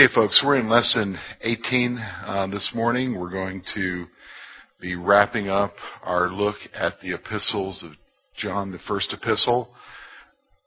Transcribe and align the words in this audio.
Okay, 0.00 0.14
folks, 0.14 0.42
we're 0.42 0.56
in 0.56 0.70
lesson 0.70 1.18
18 1.42 1.98
uh, 1.98 2.46
this 2.46 2.72
morning. 2.74 3.20
We're 3.20 3.28
going 3.28 3.62
to 3.74 4.06
be 4.80 4.94
wrapping 4.94 5.50
up 5.50 5.74
our 6.02 6.30
look 6.30 6.56
at 6.72 6.94
the 7.02 7.12
epistles 7.12 7.82
of 7.82 7.92
John, 8.34 8.72
the 8.72 8.78
first 8.88 9.12
epistle. 9.12 9.68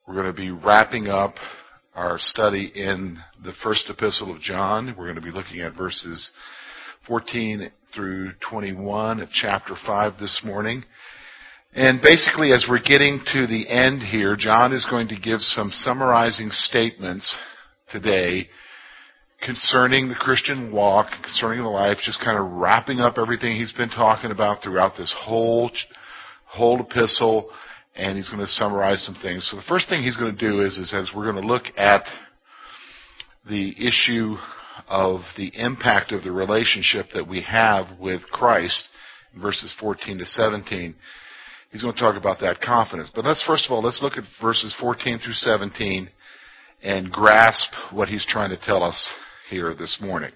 We're 0.08 0.14
going 0.14 0.28
to 0.28 0.34
be 0.34 0.52
wrapping 0.52 1.08
up 1.08 1.34
our 1.96 2.18
study 2.20 2.72
in 2.76 3.18
the 3.44 3.54
first 3.64 3.90
epistle 3.90 4.32
of 4.32 4.40
John. 4.40 4.94
We're 4.96 5.12
going 5.12 5.16
to 5.16 5.22
be 5.22 5.32
looking 5.32 5.62
at 5.62 5.76
verses 5.76 6.32
14 7.08 7.72
through 7.96 8.34
21 8.48 9.20
of 9.20 9.30
chapter 9.32 9.74
5 9.84 10.14
this 10.20 10.42
morning. 10.46 10.84
And 11.74 12.04
basically, 12.04 12.52
as 12.52 12.68
we're 12.70 12.84
getting 12.84 13.20
to 13.34 13.48
the 13.48 13.68
end 13.68 14.04
here, 14.04 14.36
John 14.38 14.74
is 14.74 14.86
going 14.88 15.08
to 15.08 15.20
give 15.20 15.40
some 15.40 15.72
summarizing 15.72 16.50
statements 16.52 17.36
today 17.92 18.48
concerning 19.46 20.08
the 20.10 20.16
Christian 20.16 20.72
walk, 20.72 21.08
concerning 21.22 21.64
the 21.64 21.70
life, 21.70 21.98
just 22.04 22.22
kind 22.22 22.38
of 22.38 22.52
wrapping 22.52 23.00
up 23.00 23.18
everything 23.18 23.56
he's 23.56 23.74
been 23.74 23.90
talking 23.90 24.32
about 24.32 24.64
throughout 24.64 24.94
this 24.98 25.14
whole 25.18 25.70
whole 26.46 26.80
epistle, 26.80 27.50
and 27.96 28.16
he's 28.16 28.30
going 28.30 28.40
to 28.40 28.48
summarize 28.48 29.04
some 29.04 29.16
things. 29.22 29.48
So 29.50 29.58
the 29.58 29.64
first 29.68 29.90
thing 29.90 30.04
he's 30.04 30.18
going 30.18 30.36
to 30.36 30.50
do 30.50 30.62
is, 30.62 30.78
is 30.78 30.94
as 30.94 31.10
we're 31.16 31.32
going 31.32 31.42
to 31.42 31.48
look 31.48 31.64
at 31.78 32.04
the 33.50 33.74
issue 33.78 34.36
of 34.88 35.22
the 35.36 35.52
impact 35.56 36.12
of 36.12 36.24
the 36.24 36.32
relationship 36.32 37.08
that 37.14 37.28
we 37.28 37.42
have 37.42 38.00
with 38.00 38.22
Christ, 38.30 38.88
verses 39.40 39.76
14 39.80 40.20
to 40.20 40.26
17. 40.26 40.96
He's 41.72 41.82
going 41.82 41.96
to 41.96 42.00
talk 42.00 42.16
about 42.16 42.40
that 42.42 42.62
confidence. 42.62 43.12
But 43.14 43.26
let's 43.26 43.44
first 43.44 43.66
of 43.66 43.72
all, 43.72 43.82
let's 43.82 44.00
look 44.02 44.14
at 44.14 44.24
verses 44.40 44.76
14 44.80 45.20
through 45.20 45.34
17 45.34 46.10
and 46.84 47.12
grasp 47.12 47.72
what 47.92 48.10
he's 48.10 48.26
trying 48.28 48.52
to 48.52 48.58
tell 48.58 48.84
us 48.84 49.12
here 49.50 49.74
this 49.74 49.98
morning. 50.02 50.32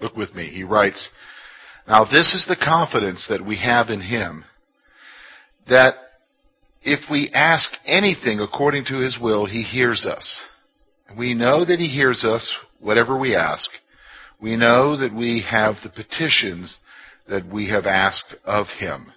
Look 0.00 0.16
with 0.16 0.34
me. 0.34 0.50
He 0.50 0.64
writes, 0.64 1.10
Now 1.86 2.04
this 2.04 2.34
is 2.34 2.46
the 2.48 2.56
confidence 2.56 3.26
that 3.28 3.44
we 3.44 3.56
have 3.58 3.88
in 3.88 4.00
him, 4.00 4.44
that 5.68 5.94
if 6.82 7.10
we 7.10 7.30
ask 7.32 7.72
anything 7.86 8.40
according 8.40 8.84
to 8.86 8.98
his 8.98 9.18
will, 9.20 9.46
he 9.46 9.62
hears 9.62 10.04
us. 10.04 10.40
We 11.16 11.34
know 11.34 11.64
that 11.64 11.78
he 11.78 11.88
hears 11.88 12.24
us, 12.24 12.52
whatever 12.80 13.18
we 13.18 13.34
ask. 13.34 13.70
We 14.40 14.56
know 14.56 14.96
that 14.96 15.14
we 15.14 15.44
have 15.50 15.76
the 15.82 15.90
petitions 15.90 16.78
that 17.28 17.46
we 17.46 17.70
have 17.70 17.86
asked 17.86 18.34
of 18.44 18.66
him. 18.78 19.12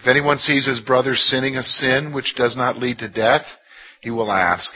If 0.00 0.06
anyone 0.06 0.38
sees 0.38 0.66
his 0.66 0.80
brother 0.80 1.14
sinning 1.14 1.56
a 1.56 1.62
sin 1.62 2.12
which 2.12 2.34
does 2.36 2.56
not 2.56 2.76
lead 2.76 2.98
to 2.98 3.08
death, 3.08 3.46
he 4.00 4.10
will 4.10 4.30
ask, 4.30 4.72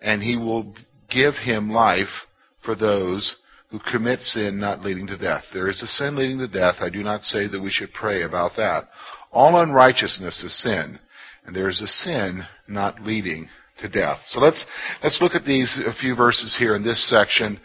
and 0.00 0.22
he 0.22 0.36
will 0.36 0.74
give 1.10 1.34
him 1.34 1.70
life 1.70 2.26
for 2.64 2.74
those 2.74 3.36
who 3.70 3.78
commit 3.90 4.20
sin 4.20 4.58
not 4.58 4.82
leading 4.82 5.06
to 5.06 5.18
death. 5.18 5.44
There 5.52 5.68
is 5.68 5.82
a 5.82 5.86
sin 5.86 6.16
leading 6.16 6.38
to 6.38 6.48
death. 6.48 6.76
I 6.80 6.88
do 6.88 7.02
not 7.02 7.22
say 7.22 7.48
that 7.48 7.60
we 7.60 7.70
should 7.70 7.92
pray 7.92 8.22
about 8.22 8.52
that. 8.56 8.88
All 9.30 9.60
unrighteousness 9.60 10.42
is 10.42 10.62
sin, 10.62 10.98
and 11.44 11.54
there 11.54 11.68
is 11.68 11.82
a 11.82 11.86
sin 11.86 12.46
not 12.66 13.02
leading 13.02 13.48
to 13.80 13.88
death. 13.88 14.18
So 14.26 14.40
let's 14.40 14.64
let's 15.02 15.20
look 15.20 15.34
at 15.34 15.44
these 15.44 15.78
a 15.86 15.92
few 16.00 16.14
verses 16.16 16.56
here 16.58 16.74
in 16.74 16.82
this 16.82 17.08
section 17.08 17.60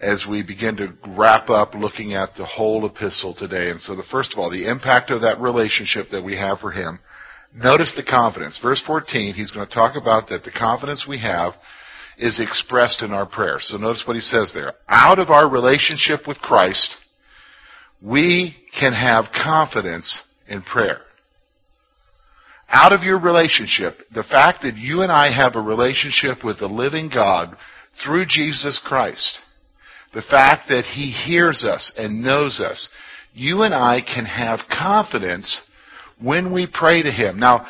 as 0.00 0.24
we 0.28 0.42
begin 0.42 0.76
to 0.76 0.92
wrap 1.16 1.48
up 1.48 1.74
looking 1.74 2.14
at 2.14 2.30
the 2.36 2.44
whole 2.44 2.84
epistle 2.84 3.34
today. 3.38 3.70
And 3.70 3.80
so 3.80 3.94
the 3.94 4.02
first 4.10 4.32
of 4.32 4.38
all, 4.38 4.50
the 4.50 4.68
impact 4.68 5.10
of 5.10 5.22
that 5.22 5.40
relationship 5.40 6.08
that 6.10 6.22
we 6.22 6.36
have 6.36 6.58
for 6.58 6.72
him. 6.72 6.98
Notice 7.54 7.92
the 7.96 8.02
confidence. 8.02 8.58
Verse 8.60 8.82
14, 8.84 9.34
he's 9.34 9.52
going 9.52 9.66
to 9.66 9.74
talk 9.74 9.96
about 9.96 10.28
that 10.28 10.42
the 10.42 10.50
confidence 10.50 11.06
we 11.08 11.20
have 11.20 11.54
is 12.18 12.40
expressed 12.40 13.02
in 13.02 13.12
our 13.12 13.26
prayer. 13.26 13.58
So 13.60 13.76
notice 13.76 14.04
what 14.06 14.16
he 14.16 14.22
says 14.22 14.52
there. 14.54 14.74
Out 14.88 15.18
of 15.18 15.30
our 15.30 15.48
relationship 15.48 16.26
with 16.26 16.38
Christ, 16.38 16.94
we 18.00 18.56
can 18.78 18.92
have 18.92 19.26
confidence 19.32 20.20
in 20.48 20.62
prayer. 20.62 21.00
Out 22.68 22.92
of 22.92 23.02
your 23.02 23.20
relationship, 23.20 23.98
the 24.14 24.24
fact 24.24 24.62
that 24.62 24.76
you 24.76 25.02
and 25.02 25.12
I 25.12 25.30
have 25.30 25.54
a 25.54 25.60
relationship 25.60 26.44
with 26.44 26.58
the 26.58 26.66
living 26.66 27.10
God 27.12 27.56
through 28.04 28.24
Jesus 28.28 28.80
Christ, 28.84 29.38
the 30.12 30.22
fact 30.22 30.68
that 30.68 30.84
He 30.84 31.10
hears 31.10 31.64
us 31.64 31.92
and 31.96 32.22
knows 32.22 32.60
us, 32.60 32.88
you 33.32 33.62
and 33.62 33.74
I 33.74 34.00
can 34.00 34.24
have 34.24 34.60
confidence 34.70 35.60
when 36.20 36.52
we 36.52 36.66
pray 36.72 37.02
to 37.02 37.10
Him. 37.10 37.38
Now, 37.38 37.66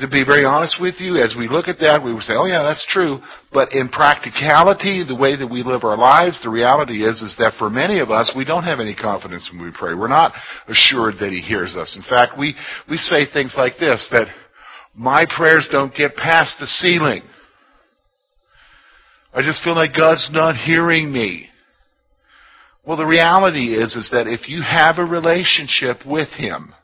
to 0.00 0.08
be 0.08 0.24
very 0.24 0.44
honest 0.44 0.76
with 0.80 0.96
you, 0.98 1.16
as 1.16 1.34
we 1.38 1.48
look 1.48 1.68
at 1.68 1.78
that, 1.80 2.02
we 2.02 2.12
would 2.12 2.22
say, 2.22 2.34
oh 2.36 2.46
yeah, 2.46 2.62
that's 2.62 2.86
true. 2.88 3.20
But 3.52 3.72
in 3.72 3.88
practicality, 3.88 5.04
the 5.06 5.16
way 5.16 5.36
that 5.36 5.46
we 5.46 5.62
live 5.62 5.84
our 5.84 5.96
lives, 5.96 6.40
the 6.42 6.50
reality 6.50 7.04
is, 7.04 7.22
is 7.22 7.36
that 7.38 7.54
for 7.58 7.70
many 7.70 8.00
of 8.00 8.10
us, 8.10 8.32
we 8.36 8.44
don't 8.44 8.64
have 8.64 8.80
any 8.80 8.94
confidence 8.94 9.48
when 9.52 9.62
we 9.62 9.72
pray. 9.72 9.94
We're 9.94 10.08
not 10.08 10.32
assured 10.68 11.14
that 11.20 11.30
He 11.30 11.40
hears 11.40 11.76
us. 11.76 11.96
In 11.96 12.02
fact, 12.02 12.38
we, 12.38 12.54
we 12.88 12.96
say 12.96 13.26
things 13.32 13.54
like 13.56 13.78
this, 13.78 14.06
that 14.10 14.28
my 14.94 15.24
prayers 15.24 15.68
don't 15.70 15.94
get 15.94 16.16
past 16.16 16.56
the 16.58 16.66
ceiling. 16.66 17.22
I 19.32 19.42
just 19.42 19.62
feel 19.62 19.76
like 19.76 19.94
God's 19.96 20.28
not 20.32 20.56
hearing 20.56 21.12
me. 21.12 21.48
Well, 22.84 22.96
the 22.96 23.06
reality 23.06 23.74
is, 23.74 23.94
is 23.94 24.08
that 24.10 24.26
if 24.26 24.48
you 24.48 24.62
have 24.62 24.98
a 24.98 25.04
relationship 25.04 25.98
with 26.06 26.28
Him, 26.30 26.74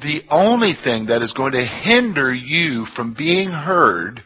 the 0.00 0.22
only 0.30 0.74
thing 0.82 1.06
that 1.06 1.22
is 1.22 1.34
going 1.34 1.52
to 1.52 1.64
hinder 1.64 2.32
you 2.32 2.86
from 2.96 3.14
being 3.16 3.50
heard 3.50 4.22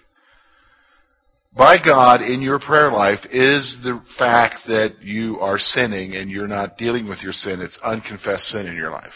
by 1.56 1.76
God 1.82 2.20
in 2.20 2.42
your 2.42 2.58
prayer 2.58 2.92
life 2.92 3.24
is 3.30 3.76
the 3.82 4.00
fact 4.18 4.56
that 4.66 4.96
you 5.00 5.38
are 5.40 5.58
sinning 5.58 6.14
and 6.14 6.30
you're 6.30 6.46
not 6.46 6.76
dealing 6.76 7.08
with 7.08 7.20
your 7.22 7.32
sin. 7.32 7.60
It's 7.60 7.78
unconfessed 7.82 8.44
sin 8.44 8.66
in 8.66 8.76
your 8.76 8.90
life. 8.90 9.12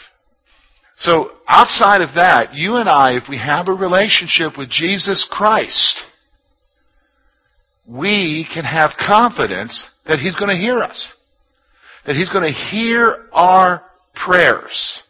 So 0.97 1.29
outside 1.47 2.01
of 2.01 2.15
that, 2.15 2.53
you 2.53 2.75
and 2.75 2.89
I, 2.89 3.13
if 3.13 3.23
we 3.29 3.37
have 3.37 3.67
a 3.67 3.73
relationship 3.73 4.57
with 4.57 4.69
Jesus 4.69 5.27
Christ, 5.31 6.01
we 7.87 8.47
can 8.53 8.65
have 8.65 8.91
confidence 8.99 9.89
that 10.05 10.19
He's 10.19 10.35
going 10.35 10.49
to 10.49 10.61
hear 10.61 10.79
us. 10.79 11.13
That 12.05 12.15
He's 12.15 12.29
going 12.29 12.51
to 12.51 12.59
hear 12.69 13.27
our 13.31 13.83
prayers. 14.25 15.01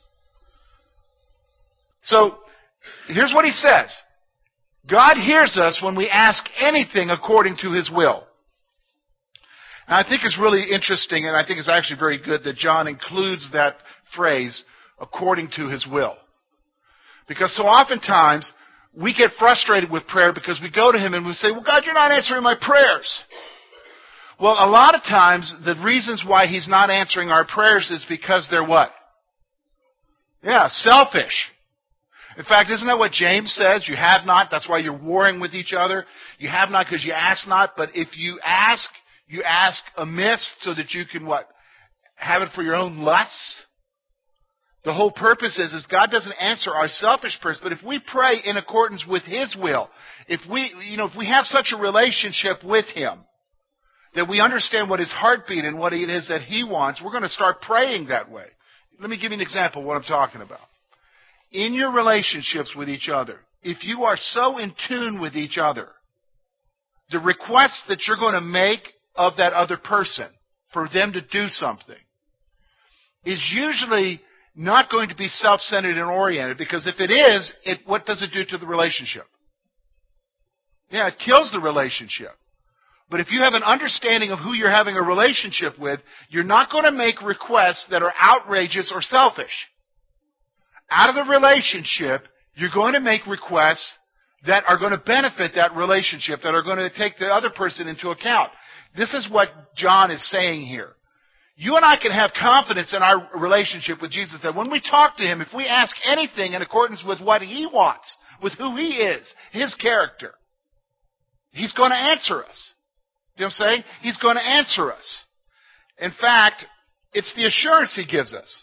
So, 2.03 2.37
here's 3.07 3.33
what 3.33 3.45
he 3.45 3.51
says. 3.51 3.95
God 4.89 5.15
hears 5.17 5.57
us 5.57 5.79
when 5.83 5.95
we 5.95 6.09
ask 6.09 6.43
anything 6.59 7.09
according 7.09 7.57
to 7.61 7.71
his 7.71 7.91
will. 7.93 8.23
And 9.87 9.95
I 9.95 10.07
think 10.07 10.21
it's 10.23 10.39
really 10.39 10.71
interesting, 10.71 11.27
and 11.27 11.35
I 11.35 11.45
think 11.45 11.59
it's 11.59 11.69
actually 11.69 11.99
very 11.99 12.17
good 12.17 12.43
that 12.43 12.55
John 12.55 12.87
includes 12.87 13.49
that 13.53 13.75
phrase, 14.15 14.63
according 14.99 15.49
to 15.57 15.67
his 15.67 15.85
will. 15.85 16.15
Because 17.27 17.55
so 17.55 17.63
oftentimes, 17.63 18.51
we 18.93 19.13
get 19.13 19.31
frustrated 19.37 19.91
with 19.91 20.07
prayer 20.07 20.33
because 20.33 20.59
we 20.61 20.71
go 20.71 20.91
to 20.91 20.97
him 20.97 21.13
and 21.13 21.25
we 21.25 21.33
say, 21.33 21.51
well, 21.51 21.63
God, 21.63 21.83
you're 21.85 21.93
not 21.93 22.11
answering 22.11 22.43
my 22.43 22.55
prayers. 22.59 23.09
Well, 24.39 24.53
a 24.53 24.67
lot 24.69 24.95
of 24.95 25.03
times, 25.03 25.53
the 25.63 25.75
reasons 25.83 26.23
why 26.27 26.47
he's 26.47 26.67
not 26.67 26.89
answering 26.89 27.29
our 27.29 27.45
prayers 27.45 27.91
is 27.91 28.05
because 28.09 28.47
they're 28.49 28.67
what? 28.67 28.89
Yeah, 30.43 30.67
selfish. 30.67 31.49
In 32.37 32.45
fact, 32.45 32.69
isn't 32.69 32.87
that 32.87 32.97
what 32.97 33.11
James 33.11 33.53
says? 33.53 33.87
You 33.87 33.95
have 33.95 34.25
not, 34.25 34.47
that's 34.49 34.67
why 34.67 34.79
you're 34.79 34.97
warring 34.97 35.41
with 35.41 35.53
each 35.53 35.73
other. 35.75 36.05
You 36.39 36.49
have 36.49 36.69
not 36.69 36.85
because 36.85 37.03
you 37.03 37.11
ask 37.11 37.47
not, 37.47 37.71
but 37.75 37.89
if 37.93 38.17
you 38.17 38.39
ask, 38.43 38.89
you 39.27 39.43
ask 39.43 39.83
amiss 39.97 40.55
so 40.59 40.73
that 40.73 40.93
you 40.93 41.03
can 41.11 41.25
what? 41.25 41.47
Have 42.15 42.41
it 42.41 42.49
for 42.55 42.61
your 42.61 42.75
own 42.75 42.99
lusts? 42.99 43.63
The 44.83 44.93
whole 44.93 45.11
purpose 45.11 45.59
is, 45.59 45.73
is 45.73 45.85
God 45.91 46.09
doesn't 46.09 46.31
answer 46.39 46.71
our 46.71 46.87
selfish 46.87 47.37
prayers, 47.41 47.59
but 47.61 47.71
if 47.71 47.79
we 47.85 47.99
pray 48.11 48.37
in 48.43 48.57
accordance 48.57 49.05
with 49.07 49.23
His 49.23 49.55
will, 49.61 49.89
if 50.27 50.39
we, 50.49 50.73
you 50.89 50.97
know, 50.97 51.05
if 51.05 51.15
we 51.15 51.27
have 51.27 51.45
such 51.45 51.71
a 51.75 51.79
relationship 51.79 52.63
with 52.63 52.85
Him, 52.87 53.23
that 54.15 54.27
we 54.27 54.39
understand 54.41 54.89
what 54.89 54.99
His 54.99 55.11
heartbeat 55.11 55.65
and 55.65 55.79
what 55.79 55.93
it 55.93 56.09
is 56.09 56.29
that 56.29 56.41
He 56.41 56.63
wants, 56.63 57.01
we're 57.03 57.11
going 57.11 57.21
to 57.23 57.29
start 57.29 57.61
praying 57.61 58.07
that 58.07 58.31
way. 58.31 58.45
Let 58.99 59.09
me 59.09 59.17
give 59.17 59.31
you 59.31 59.37
an 59.37 59.41
example 59.41 59.81
of 59.81 59.87
what 59.87 59.97
I'm 59.97 60.03
talking 60.03 60.41
about 60.41 60.61
in 61.51 61.73
your 61.73 61.91
relationships 61.91 62.73
with 62.75 62.89
each 62.89 63.09
other, 63.09 63.39
if 63.63 63.83
you 63.83 64.03
are 64.03 64.17
so 64.17 64.57
in 64.57 64.73
tune 64.87 65.19
with 65.19 65.35
each 65.35 65.57
other, 65.57 65.87
the 67.11 67.19
request 67.19 67.83
that 67.89 67.99
you're 68.07 68.17
going 68.17 68.35
to 68.35 68.41
make 68.41 68.79
of 69.15 69.33
that 69.37 69.53
other 69.53 69.77
person 69.77 70.27
for 70.73 70.87
them 70.93 71.11
to 71.13 71.21
do 71.21 71.47
something 71.47 71.97
is 73.25 73.51
usually 73.53 74.21
not 74.55 74.89
going 74.89 75.09
to 75.09 75.15
be 75.15 75.27
self-centered 75.27 75.97
and 75.97 76.09
oriented 76.09 76.57
because 76.57 76.87
if 76.87 76.99
it 76.99 77.11
is, 77.11 77.53
it, 77.63 77.79
what 77.85 78.05
does 78.05 78.21
it 78.21 78.31
do 78.33 78.43
to 78.45 78.57
the 78.57 78.67
relationship? 78.67 79.25
Yeah, 80.89 81.07
it 81.07 81.15
kills 81.23 81.51
the 81.51 81.59
relationship. 81.59 82.31
But 83.09 83.19
if 83.19 83.29
you 83.29 83.41
have 83.41 83.53
an 83.53 83.63
understanding 83.63 84.31
of 84.31 84.39
who 84.39 84.53
you're 84.53 84.71
having 84.71 84.95
a 84.95 85.01
relationship 85.01 85.77
with, 85.77 85.99
you're 86.29 86.43
not 86.43 86.71
going 86.71 86.85
to 86.85 86.91
make 86.91 87.21
requests 87.21 87.85
that 87.91 88.01
are 88.01 88.13
outrageous 88.21 88.91
or 88.93 89.01
selfish 89.01 89.51
out 90.91 91.09
of 91.09 91.15
the 91.15 91.31
relationship, 91.31 92.21
you're 92.55 92.69
going 92.73 92.93
to 92.93 92.99
make 92.99 93.25
requests 93.25 93.91
that 94.45 94.63
are 94.67 94.77
going 94.77 94.91
to 94.91 95.03
benefit 95.05 95.53
that 95.55 95.75
relationship, 95.75 96.41
that 96.43 96.53
are 96.53 96.63
going 96.63 96.77
to 96.77 96.89
take 96.89 97.17
the 97.17 97.27
other 97.27 97.49
person 97.49 97.87
into 97.87 98.09
account. 98.09 98.51
This 98.97 99.13
is 99.13 99.27
what 99.31 99.49
John 99.75 100.11
is 100.11 100.29
saying 100.29 100.65
here. 100.65 100.89
You 101.55 101.75
and 101.75 101.85
I 101.85 101.97
can 102.01 102.11
have 102.11 102.31
confidence 102.39 102.93
in 102.93 103.03
our 103.03 103.29
relationship 103.39 104.01
with 104.01 104.11
Jesus 104.11 104.39
that 104.43 104.55
when 104.55 104.71
we 104.71 104.81
talk 104.81 105.17
to 105.17 105.23
Him, 105.23 105.41
if 105.41 105.49
we 105.55 105.67
ask 105.67 105.95
anything 106.05 106.53
in 106.53 106.61
accordance 106.61 107.03
with 107.05 107.21
what 107.21 107.41
He 107.41 107.67
wants, 107.71 108.15
with 108.41 108.53
who 108.53 108.75
He 108.75 108.95
is, 108.95 109.31
His 109.51 109.75
character, 109.75 110.33
He's 111.51 111.73
going 111.73 111.91
to 111.91 111.95
answer 111.95 112.43
us. 112.43 112.73
You 113.35 113.41
know 113.41 113.45
what 113.45 113.47
I'm 113.47 113.51
saying? 113.51 113.83
He's 114.01 114.17
going 114.17 114.37
to 114.37 114.45
answer 114.45 114.91
us. 114.91 115.23
In 115.99 116.11
fact, 116.19 116.65
it's 117.13 117.33
the 117.35 117.45
assurance 117.45 117.95
He 117.95 118.05
gives 118.05 118.33
us. 118.33 118.57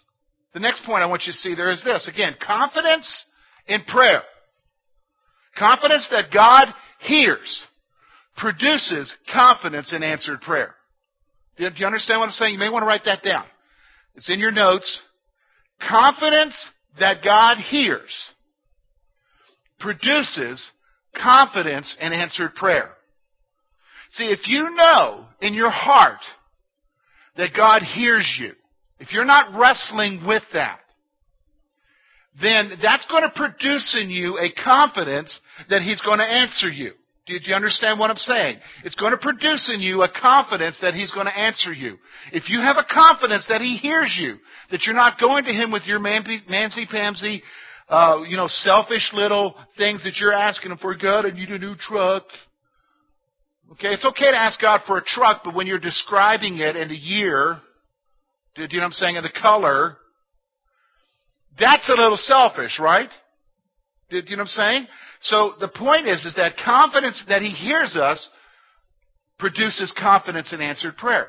The 0.54 0.60
next 0.60 0.84
point 0.84 1.02
I 1.02 1.06
want 1.06 1.22
you 1.26 1.32
to 1.32 1.38
see 1.38 1.54
there 1.54 1.70
is 1.70 1.82
this. 1.84 2.08
Again, 2.12 2.34
confidence 2.44 3.26
in 3.66 3.82
prayer. 3.84 4.22
Confidence 5.58 6.08
that 6.10 6.32
God 6.32 6.68
hears 7.00 7.66
produces 8.36 9.14
confidence 9.32 9.92
in 9.92 10.02
answered 10.02 10.40
prayer. 10.40 10.74
Do 11.58 11.68
you 11.74 11.86
understand 11.86 12.20
what 12.20 12.26
I'm 12.26 12.32
saying? 12.32 12.52
You 12.52 12.58
may 12.58 12.70
want 12.70 12.82
to 12.82 12.86
write 12.86 13.04
that 13.06 13.22
down. 13.22 13.44
It's 14.14 14.30
in 14.30 14.38
your 14.38 14.52
notes. 14.52 15.00
Confidence 15.88 16.70
that 16.98 17.18
God 17.24 17.58
hears 17.58 18.32
produces 19.80 20.70
confidence 21.20 21.96
in 22.00 22.12
answered 22.12 22.54
prayer. 22.54 22.90
See, 24.10 24.24
if 24.26 24.40
you 24.46 24.70
know 24.74 25.26
in 25.40 25.54
your 25.54 25.70
heart 25.70 26.20
that 27.36 27.50
God 27.56 27.82
hears 27.82 28.38
you, 28.40 28.52
if 29.00 29.12
you're 29.12 29.24
not 29.24 29.58
wrestling 29.58 30.24
with 30.26 30.42
that, 30.52 30.80
then 32.40 32.72
that's 32.82 33.06
going 33.06 33.22
to 33.22 33.32
produce 33.34 33.96
in 34.00 34.10
you 34.10 34.38
a 34.38 34.52
confidence 34.62 35.40
that 35.70 35.82
He's 35.82 36.00
going 36.00 36.18
to 36.18 36.24
answer 36.24 36.70
you. 36.70 36.92
Do 37.26 37.34
you 37.34 37.54
understand 37.54 38.00
what 38.00 38.10
I'm 38.10 38.16
saying? 38.16 38.58
It's 38.84 38.94
going 38.94 39.10
to 39.12 39.18
produce 39.18 39.70
in 39.72 39.80
you 39.80 40.02
a 40.02 40.08
confidence 40.08 40.78
that 40.80 40.94
He's 40.94 41.10
going 41.12 41.26
to 41.26 41.38
answer 41.38 41.72
you. 41.72 41.98
If 42.32 42.48
you 42.48 42.60
have 42.60 42.76
a 42.76 42.86
confidence 42.92 43.44
that 43.48 43.60
He 43.60 43.76
hears 43.76 44.16
you, 44.18 44.36
that 44.70 44.84
you're 44.84 44.94
not 44.94 45.20
going 45.20 45.44
to 45.44 45.52
Him 45.52 45.70
with 45.70 45.82
your 45.84 45.98
mancy-pamsy, 45.98 47.42
uh, 47.88 48.22
you 48.26 48.36
know, 48.36 48.46
selfish 48.48 49.10
little 49.12 49.56
things 49.76 50.02
that 50.04 50.16
you're 50.18 50.32
asking 50.32 50.72
Him 50.72 50.78
for, 50.78 50.96
God, 50.96 51.26
I 51.26 51.30
need 51.30 51.50
a 51.50 51.58
new 51.58 51.74
truck. 51.78 52.24
Okay, 53.72 53.88
it's 53.88 54.06
okay 54.06 54.30
to 54.30 54.36
ask 54.38 54.58
God 54.58 54.80
for 54.86 54.96
a 54.96 55.04
truck, 55.04 55.42
but 55.44 55.54
when 55.54 55.66
you're 55.66 55.78
describing 55.78 56.56
it 56.58 56.76
in 56.76 56.88
the 56.88 56.96
year, 56.96 57.58
do 58.66 58.74
you 58.74 58.78
know 58.80 58.84
what 58.84 58.86
I'm 58.86 58.92
saying, 58.92 59.16
in 59.16 59.22
the 59.22 59.30
color, 59.30 59.96
that's 61.58 61.88
a 61.88 61.92
little 61.92 62.16
selfish, 62.16 62.78
right? 62.80 63.10
Do 64.10 64.16
you 64.16 64.36
know 64.36 64.42
what 64.42 64.42
I'm 64.42 64.46
saying? 64.48 64.86
So 65.20 65.52
the 65.60 65.68
point 65.68 66.06
is, 66.06 66.24
is 66.24 66.34
that 66.36 66.56
confidence 66.64 67.22
that 67.28 67.42
He 67.42 67.50
hears 67.50 67.96
us 67.96 68.28
produces 69.38 69.94
confidence 69.98 70.52
in 70.52 70.60
answered 70.60 70.96
prayer. 70.96 71.28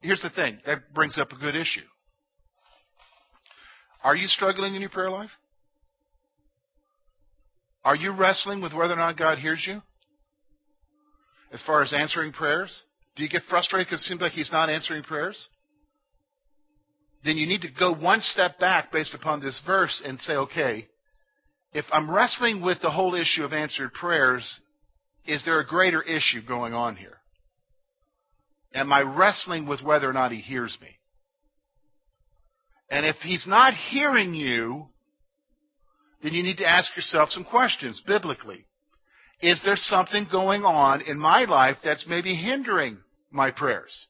Here's 0.00 0.22
the 0.22 0.30
thing. 0.30 0.58
That 0.66 0.94
brings 0.94 1.18
up 1.18 1.32
a 1.32 1.36
good 1.36 1.56
issue. 1.56 1.80
Are 4.04 4.14
you 4.14 4.28
struggling 4.28 4.74
in 4.74 4.80
your 4.80 4.90
prayer 4.90 5.10
life? 5.10 5.30
Are 7.84 7.96
you 7.96 8.12
wrestling 8.12 8.62
with 8.62 8.72
whether 8.72 8.92
or 8.92 8.96
not 8.96 9.18
God 9.18 9.38
hears 9.38 9.64
you? 9.66 9.80
As 11.52 11.62
far 11.62 11.82
as 11.82 11.92
answering 11.92 12.32
prayers? 12.32 12.82
Do 13.18 13.22
you 13.22 13.28
get 13.28 13.42
frustrated 13.50 13.88
because 13.88 14.00
it 14.00 14.08
seems 14.08 14.22
like 14.22 14.32
He's 14.32 14.50
not 14.50 14.70
answering 14.70 15.02
prayers? 15.02 15.36
then 17.24 17.36
you 17.36 17.46
need 17.46 17.62
to 17.62 17.68
go 17.68 17.94
one 17.94 18.20
step 18.20 18.58
back 18.58 18.92
based 18.92 19.14
upon 19.14 19.40
this 19.40 19.60
verse 19.66 20.02
and 20.04 20.18
say, 20.20 20.34
okay, 20.34 20.86
if 21.72 21.84
I'm 21.92 22.10
wrestling 22.10 22.62
with 22.62 22.80
the 22.80 22.90
whole 22.90 23.14
issue 23.14 23.42
of 23.42 23.52
answered 23.52 23.92
prayers, 23.92 24.60
is 25.26 25.44
there 25.44 25.60
a 25.60 25.66
greater 25.66 26.00
issue 26.02 26.40
going 26.46 26.72
on 26.72 26.96
here? 26.96 27.18
Am 28.74 28.92
I 28.92 29.02
wrestling 29.02 29.66
with 29.66 29.82
whether 29.82 30.08
or 30.08 30.12
not 30.12 30.32
he 30.32 30.38
hears 30.38 30.76
me? 30.80 30.88
And 32.90 33.04
if 33.04 33.16
he's 33.16 33.46
not 33.46 33.74
hearing 33.74 34.34
you, 34.34 34.86
then 36.22 36.32
you 36.32 36.42
need 36.42 36.58
to 36.58 36.68
ask 36.68 36.96
yourself 36.96 37.30
some 37.30 37.44
questions 37.44 38.02
biblically. 38.06 38.64
Is 39.42 39.60
there 39.64 39.76
something 39.76 40.26
going 40.32 40.62
on 40.62 41.02
in 41.02 41.18
my 41.18 41.44
life 41.44 41.76
that's 41.84 42.06
maybe 42.08 42.34
hindering 42.34 42.98
my 43.30 43.50
prayers? 43.50 44.06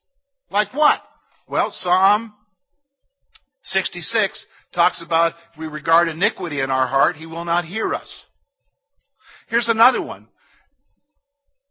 Like 0.51 0.73
what? 0.75 1.01
Well, 1.49 1.71
Psalm 1.71 2.35
66 3.65 4.47
talks 4.75 5.03
about 5.05 5.33
if 5.53 5.59
we 5.59 5.67
regard 5.67 6.09
iniquity 6.09 6.61
in 6.61 6.71
our 6.71 6.87
heart, 6.87 7.17
he 7.17 7.27
will 7.27 7.45
not 7.45 7.65
hear 7.65 7.95
us. 7.95 8.25
Here's 9.49 9.69
another 9.69 10.03
one. 10.03 10.29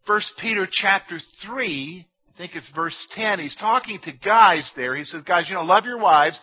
1 0.07 0.21
Peter 0.41 0.67
chapter 0.69 1.19
3, 1.45 2.07
I 2.33 2.37
think 2.37 2.55
it's 2.55 2.69
verse 2.73 3.07
10. 3.11 3.39
He's 3.39 3.55
talking 3.57 3.99
to 4.03 4.11
guys 4.13 4.71
there. 4.75 4.95
He 4.95 5.03
says, 5.03 5.23
guys, 5.23 5.45
you 5.49 5.55
know, 5.55 5.63
love 5.63 5.85
your 5.85 5.99
wives 5.99 6.39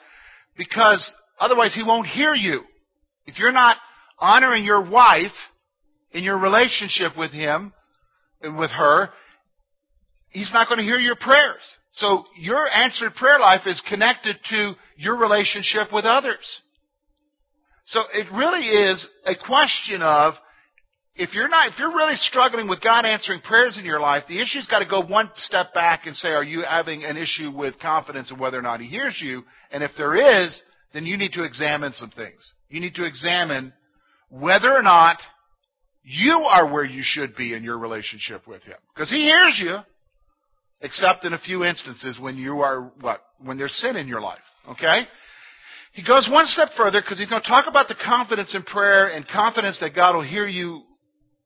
because 0.57 1.11
otherwise 1.41 1.75
he 1.75 1.83
won't 1.83 2.07
hear 2.07 2.35
you. 2.35 2.61
If 3.27 3.39
you're 3.39 3.53
not 3.53 3.77
honoring 4.19 4.65
your 4.65 4.89
wife 4.89 5.33
in 6.13 6.23
your 6.23 6.39
relationship 6.39 7.17
with 7.17 7.33
him 7.33 7.73
and 8.43 8.59
with 8.59 8.71
her, 8.71 9.09
he's 10.35 10.53
not 10.53 10.69
going 10.69 10.79
to 10.79 10.85
hear 10.85 10.99
your 10.99 11.17
prayers. 11.17 11.63
So 11.93 12.25
your 12.37 12.69
answered 12.69 13.15
prayer 13.15 13.39
life 13.39 13.63
is 13.67 13.81
connected 13.89 14.37
to 14.51 14.75
your 14.97 15.17
relationship 15.17 15.93
with 15.93 16.05
others. 16.05 16.61
So 17.85 18.01
it 18.13 18.27
really 18.35 18.67
is 18.67 19.09
a 19.25 19.35
question 19.47 20.03
of 20.03 20.35
if 21.15 21.33
you're 21.33 21.49
not 21.49 21.69
if 21.69 21.79
you're 21.79 21.95
really 21.95 22.17
struggling 22.17 22.69
with 22.69 22.83
God 22.83 23.05
answering 23.05 23.41
prayers 23.41 23.79
in 23.79 23.85
your 23.85 24.01
life, 24.01 24.25
the 24.27 24.41
issue's 24.41 24.67
got 24.67 24.81
to 24.81 24.87
go 24.89 25.07
one 25.07 25.31
step 25.37 25.73
back 25.73 26.07
and 26.07 26.17
say, 26.17 26.31
are 26.31 26.43
you 26.43 26.65
having 26.69 27.05
an 27.05 27.17
issue 27.17 27.53
with 27.57 27.79
confidence 27.79 28.33
in 28.33 28.39
whether 28.39 28.59
or 28.59 28.63
not 28.63 28.81
he 28.81 28.87
hears 28.87 29.17
you? 29.23 29.45
And 29.71 29.85
if 29.85 29.93
there 29.97 30.45
is, 30.45 30.61
then 30.93 31.07
you 31.07 31.17
need 31.17 31.33
to 31.33 31.45
examine 31.45 31.93
some 31.95 32.11
things. 32.11 32.55
You 32.69 32.81
need 32.81 32.97
to 32.97 33.07
examine 33.07 33.73
whether 34.31 34.73
or 34.73 34.83
not 34.83 35.19
you 36.03 36.33
are 36.33 36.73
where 36.73 36.85
you 36.85 37.03
should 37.05 37.37
be 37.37 37.55
in 37.55 37.63
your 37.63 37.79
relationship 37.79 38.49
with 38.49 38.63
him. 38.63 38.77
Because 38.93 39.11
he 39.11 39.23
hears 39.23 39.61
you 39.63 39.79
except 40.81 41.25
in 41.25 41.33
a 41.33 41.39
few 41.39 41.65
instances 41.65 42.19
when 42.21 42.37
you 42.37 42.61
are 42.61 42.93
what? 43.01 43.21
When 43.39 43.59
there's 43.59 43.75
sin 43.75 43.97
in 43.97 44.09
your 44.09 44.21
life. 44.21 44.43
Okay? 44.69 45.03
He 45.93 46.03
goes 46.03 46.29
one 46.31 46.47
step 46.47 46.71
further 46.77 47.01
because 47.01 47.19
he's 47.19 47.31
going 47.31 47.43
to 47.43 47.49
talk 47.49 47.67
about 47.69 47.89
the 47.89 47.95
confidence 47.95 48.55
in 48.55 48.63
prayer 48.65 49.09
and 49.09 49.27
confidence 49.29 49.79
that 49.81 49.95
God 49.95 50.15
will 50.15 50.25
hear 50.25 50.47
you 50.47 50.83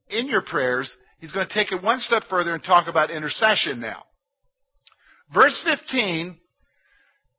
in 0.09 0.27
your 0.27 0.41
prayers. 0.41 0.91
He's 1.21 1.33
going 1.33 1.47
to 1.47 1.53
take 1.53 1.71
it 1.71 1.83
one 1.83 1.99
step 1.99 2.23
further 2.31 2.55
and 2.55 2.63
talk 2.63 2.89
about 2.89 3.11
intercession 3.11 3.81
now. 3.81 4.05
Verse 5.35 5.61
15 5.65 6.39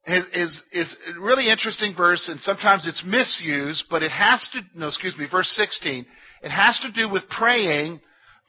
is, 0.06 0.24
is, 0.34 0.62
is 0.72 0.98
a 1.16 1.20
really 1.20 1.50
interesting 1.50 1.96
verse, 1.96 2.30
and 2.30 2.40
sometimes 2.42 2.88
it's 2.88 3.04
misused, 3.06 3.86
but 3.90 4.04
it 4.04 4.12
has 4.12 4.48
to, 4.54 4.62
no, 4.76 4.88
excuse 4.88 5.18
me, 5.18 5.26
verse 5.30 5.50
16. 5.56 6.06
It 6.44 6.50
has 6.50 6.80
to 6.82 6.92
do 6.92 7.12
with 7.12 7.24
praying 7.30 8.02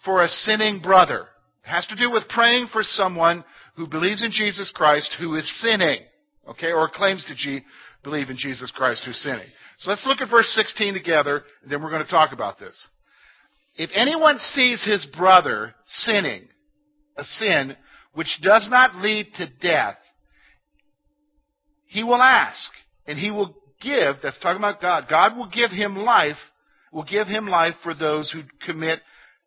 for 0.05 0.23
a 0.23 0.29
sinning 0.29 0.81
brother. 0.83 1.27
It 1.65 1.69
has 1.69 1.87
to 1.89 1.97
do 1.97 2.11
with 2.11 2.29
praying 2.29 2.69
for 2.73 2.83
someone 2.83 3.45
who 3.77 3.87
believes 3.87 4.23
in 4.23 4.31
Jesus 4.31 4.73
Christ 4.75 5.15
who 5.19 5.35
is 5.37 5.61
sinning, 5.61 6.01
okay, 6.49 6.73
or 6.73 6.89
claims 6.89 7.25
to 7.27 7.35
G- 7.35 7.65
believe 8.03 8.31
in 8.31 8.37
Jesus 8.39 8.71
Christ 8.71 9.03
who's 9.05 9.19
sinning. 9.19 9.49
So 9.79 9.91
let's 9.91 10.07
look 10.07 10.21
at 10.21 10.31
verse 10.31 10.51
16 10.55 10.95
together, 10.95 11.43
and 11.63 11.71
then 11.71 11.83
we're 11.83 11.91
going 11.91 12.05
to 12.05 12.11
talk 12.11 12.33
about 12.33 12.59
this. 12.59 12.87
If 13.77 13.91
anyone 13.95 14.39
sees 14.39 14.85
his 14.85 15.07
brother 15.17 15.75
sinning, 15.85 16.49
a 17.17 17.25
sin 17.25 17.77
which 18.15 18.39
does 18.43 18.67
not 18.71 18.97
lead 18.97 19.29
to 19.37 19.47
death, 19.61 19.97
he 21.87 22.05
will 22.05 22.23
ask, 22.23 22.71
and 23.07 23.19
he 23.19 23.31
will 23.31 23.55
give, 23.81 24.17
that's 24.23 24.39
talking 24.39 24.59
about 24.59 24.81
God, 24.81 25.07
God 25.09 25.37
will 25.37 25.49
give 25.49 25.71
him 25.71 25.97
life, 25.97 26.37
will 26.93 27.05
give 27.05 27.27
him 27.27 27.47
life 27.47 27.75
for 27.83 27.95
those 27.95 28.31
who 28.31 28.43
commit 28.65 29.01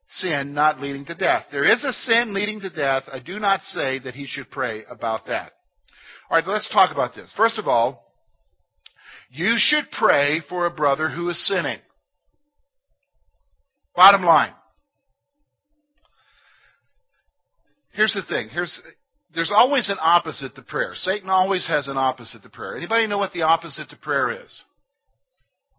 sin 0.08 0.54
not 0.54 0.80
leading 0.80 1.06
to 1.06 1.16
death. 1.16 1.46
There 1.52 1.66
is 1.66 1.84
a 1.84 1.92
sin 1.92 2.34
leading 2.34 2.60
to 2.62 2.70
death. 2.70 3.04
I 3.12 3.20
do 3.20 3.40
not 3.40 3.62
say 3.64 4.00
that 4.00 4.14
he 4.14 4.26
should 4.26 4.50
pray 4.52 4.84
about 4.90 5.28
that. 5.28 5.54
All 6.30 6.38
right, 6.38 6.48
let's 6.48 6.70
talk 6.72 6.92
about 6.92 7.16
this. 7.16 7.34
First 7.36 7.58
of 7.58 7.68
all, 7.68 8.04
you 9.30 9.56
should 9.58 9.86
pray 9.92 10.42
for 10.48 10.66
a 10.66 10.72
brother 10.72 11.10
who 11.10 11.30
is 11.30 11.48
sinning. 11.48 11.80
Bottom 13.96 14.24
line. 14.24 14.54
Here's 17.94 18.14
the 18.14 18.24
thing. 18.24 18.50
Here's 18.50 18.80
there's 19.36 19.52
always 19.54 19.90
an 19.90 19.98
opposite 20.00 20.56
to 20.56 20.62
prayer. 20.62 20.92
Satan 20.94 21.30
always 21.30 21.68
has 21.68 21.88
an 21.88 21.98
opposite 21.98 22.44
to 22.44 22.50
prayer. 22.50 22.78
Anybody 22.78 23.08
know 23.08 23.18
what 23.18 23.34
the 23.34 23.42
opposite 23.44 23.90
to 23.90 23.96
prayer 23.96 24.32
is? 24.32 24.64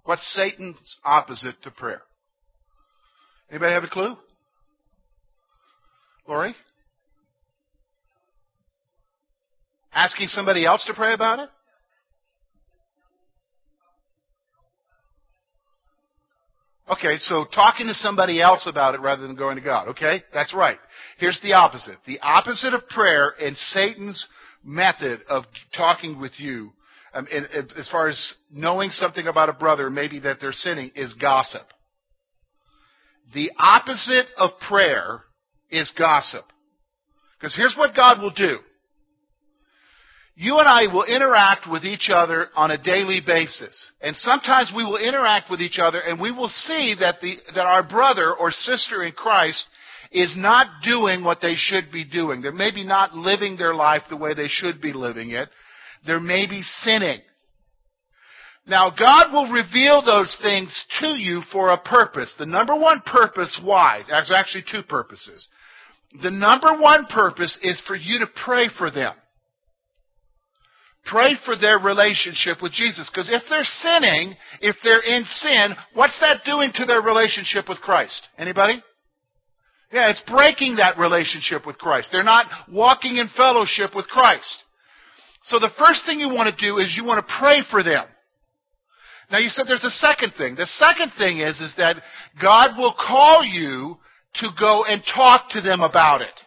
What's 0.04 0.26
Satan's 0.34 0.96
opposite 1.04 1.54
to 1.62 1.70
prayer? 1.70 2.02
Anybody 3.50 3.72
have 3.72 3.84
a 3.84 3.88
clue? 3.88 4.16
Lori? 6.26 6.54
Asking 9.92 10.28
somebody 10.28 10.66
else 10.66 10.84
to 10.86 10.94
pray 10.94 11.14
about 11.14 11.38
it? 11.38 11.48
Okay, 16.90 17.16
so 17.16 17.46
talking 17.54 17.86
to 17.86 17.94
somebody 17.94 18.42
else 18.42 18.66
about 18.66 18.94
it 18.94 19.00
rather 19.00 19.22
than 19.26 19.36
going 19.36 19.56
to 19.56 19.62
God. 19.62 19.88
Okay, 19.88 20.22
that's 20.34 20.52
right. 20.52 20.78
Here's 21.18 21.40
the 21.42 21.54
opposite. 21.54 21.96
The 22.06 22.20
opposite 22.20 22.74
of 22.74 22.86
prayer 22.88 23.34
and 23.40 23.56
Satan's 23.56 24.26
method 24.62 25.20
of 25.28 25.44
talking 25.74 26.20
with 26.20 26.32
you, 26.36 26.72
um, 27.14 27.26
in, 27.30 27.46
in, 27.46 27.68
as 27.78 27.88
far 27.88 28.08
as 28.08 28.34
knowing 28.52 28.90
something 28.90 29.26
about 29.26 29.48
a 29.48 29.54
brother, 29.54 29.88
maybe 29.88 30.20
that 30.20 30.38
they're 30.40 30.52
sinning, 30.52 30.90
is 30.94 31.14
gossip. 31.14 31.62
The 33.32 33.50
opposite 33.58 34.26
of 34.36 34.50
prayer 34.68 35.22
is 35.70 35.92
gossip. 35.96 36.44
Because 37.38 37.56
here's 37.56 37.74
what 37.76 37.96
God 37.96 38.20
will 38.20 38.30
do. 38.30 38.58
You 40.36 40.58
and 40.58 40.68
I 40.68 40.92
will 40.92 41.04
interact 41.04 41.70
with 41.70 41.84
each 41.84 42.10
other 42.12 42.48
on 42.56 42.72
a 42.72 42.82
daily 42.82 43.20
basis. 43.24 43.90
And 44.00 44.16
sometimes 44.16 44.72
we 44.74 44.82
will 44.82 44.96
interact 44.96 45.48
with 45.48 45.60
each 45.60 45.78
other 45.78 46.00
and 46.00 46.20
we 46.20 46.32
will 46.32 46.48
see 46.48 46.96
that, 46.98 47.20
the, 47.20 47.36
that 47.54 47.66
our 47.66 47.88
brother 47.88 48.34
or 48.34 48.50
sister 48.50 49.04
in 49.04 49.12
Christ 49.12 49.64
is 50.10 50.34
not 50.36 50.66
doing 50.82 51.22
what 51.22 51.38
they 51.40 51.54
should 51.54 51.92
be 51.92 52.04
doing. 52.04 52.42
They're 52.42 52.52
maybe 52.52 52.84
not 52.84 53.14
living 53.14 53.56
their 53.56 53.74
life 53.74 54.02
the 54.10 54.16
way 54.16 54.34
they 54.34 54.48
should 54.48 54.80
be 54.80 54.92
living 54.92 55.30
it. 55.30 55.48
They're 56.04 56.20
maybe 56.20 56.62
sinning. 56.82 57.20
Now, 58.66 58.90
God 58.90 59.32
will 59.32 59.52
reveal 59.52 60.02
those 60.02 60.34
things 60.40 60.84
to 61.00 61.08
you 61.08 61.42
for 61.52 61.70
a 61.70 61.78
purpose. 61.78 62.34
The 62.38 62.46
number 62.46 62.74
one 62.74 63.00
purpose, 63.00 63.60
why? 63.62 64.02
There's 64.08 64.32
actually 64.34 64.64
two 64.70 64.82
purposes. 64.82 65.46
The 66.22 66.30
number 66.30 66.80
one 66.80 67.06
purpose 67.06 67.58
is 67.62 67.82
for 67.86 67.94
you 67.94 68.20
to 68.20 68.26
pray 68.44 68.68
for 68.78 68.90
them. 68.90 69.14
Pray 71.04 71.34
for 71.44 71.54
their 71.58 71.78
relationship 71.78 72.62
with 72.62 72.72
Jesus. 72.72 73.10
Because 73.12 73.28
if 73.30 73.42
they're 73.50 73.64
sinning, 73.64 74.34
if 74.62 74.76
they're 74.82 75.02
in 75.02 75.24
sin, 75.24 75.74
what's 75.92 76.18
that 76.20 76.44
doing 76.46 76.70
to 76.74 76.86
their 76.86 77.02
relationship 77.02 77.68
with 77.68 77.78
Christ? 77.78 78.26
Anybody? 78.38 78.82
Yeah, 79.92 80.08
it's 80.08 80.22
breaking 80.26 80.76
that 80.76 80.96
relationship 80.98 81.66
with 81.66 81.76
Christ. 81.76 82.08
They're 82.10 82.22
not 82.22 82.46
walking 82.72 83.16
in 83.16 83.28
fellowship 83.36 83.94
with 83.94 84.06
Christ. 84.06 84.64
So 85.42 85.58
the 85.58 85.70
first 85.78 86.06
thing 86.06 86.18
you 86.18 86.28
want 86.28 86.56
to 86.56 86.66
do 86.66 86.78
is 86.78 86.96
you 86.96 87.04
want 87.04 87.24
to 87.24 87.34
pray 87.38 87.60
for 87.70 87.82
them. 87.82 88.06
Now 89.34 89.40
you 89.40 89.48
said 89.48 89.64
there's 89.66 89.82
a 89.82 89.90
second 89.90 90.34
thing. 90.38 90.54
The 90.54 90.68
second 90.78 91.10
thing 91.18 91.40
is, 91.40 91.58
is 91.58 91.74
that 91.76 91.96
God 92.40 92.78
will 92.78 92.94
call 92.94 93.44
you 93.44 93.96
to 94.34 94.48
go 94.60 94.84
and 94.84 95.02
talk 95.12 95.50
to 95.50 95.60
them 95.60 95.80
about 95.80 96.22
it. 96.22 96.40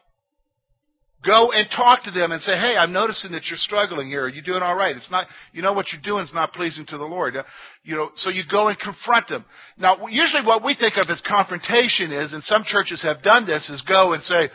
Go 1.25 1.51
and 1.51 1.67
talk 1.69 2.05
to 2.05 2.11
them 2.11 2.31
and 2.31 2.41
say, 2.41 2.53
"Hey, 2.53 2.77
I'm 2.77 2.93
noticing 2.93 3.33
that 3.33 3.47
you're 3.49 3.57
struggling 3.57 4.07
here. 4.07 4.23
Are 4.23 4.29
you 4.29 4.41
doing 4.41 4.61
all 4.61 4.73
right? 4.73 4.95
It's 4.95 5.11
not, 5.11 5.27
you 5.51 5.61
know, 5.61 5.73
what 5.73 5.87
you're 5.91 6.01
doing 6.01 6.23
is 6.23 6.33
not 6.33 6.53
pleasing 6.53 6.85
to 6.85 6.97
the 6.97 7.03
Lord." 7.03 7.35
Uh, 7.35 7.43
you 7.83 7.93
know, 7.97 8.09
so 8.15 8.29
you 8.29 8.43
go 8.49 8.69
and 8.69 8.79
confront 8.79 9.27
them. 9.27 9.43
Now, 9.77 10.07
usually, 10.07 10.45
what 10.45 10.63
we 10.63 10.73
think 10.73 10.95
of 10.95 11.09
as 11.09 11.19
confrontation 11.27 12.13
is, 12.13 12.31
and 12.31 12.41
some 12.41 12.63
churches 12.63 13.01
have 13.01 13.21
done 13.21 13.45
this, 13.45 13.69
is 13.69 13.81
go 13.81 14.13
and 14.13 14.23
say, 14.23 14.49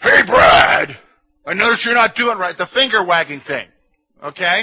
"Hey, 0.00 0.22
Brad, 0.26 0.96
I 1.46 1.52
notice 1.52 1.84
you're 1.84 1.94
not 1.94 2.14
doing 2.14 2.38
right." 2.38 2.56
The 2.56 2.68
finger 2.68 3.04
wagging 3.04 3.42
thing. 3.42 3.68
Okay? 4.22 4.62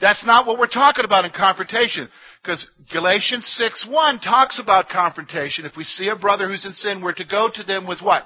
That's 0.00 0.24
not 0.24 0.46
what 0.46 0.58
we're 0.58 0.68
talking 0.68 1.04
about 1.04 1.24
in 1.24 1.32
confrontation. 1.32 2.08
Because 2.42 2.68
Galatians 2.92 3.44
6 3.58 3.88
1 3.90 4.20
talks 4.20 4.60
about 4.62 4.88
confrontation. 4.88 5.64
If 5.64 5.76
we 5.76 5.84
see 5.84 6.08
a 6.08 6.16
brother 6.16 6.48
who's 6.48 6.64
in 6.64 6.72
sin, 6.72 7.02
we're 7.02 7.14
to 7.14 7.24
go 7.24 7.50
to 7.52 7.62
them 7.64 7.86
with 7.86 8.00
what? 8.00 8.24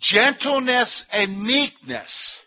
Gentleness 0.00 1.06
and 1.10 1.42
meekness. 1.42 2.40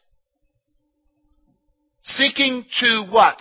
Seeking 2.03 2.65
to 2.81 3.07
what? 3.09 3.37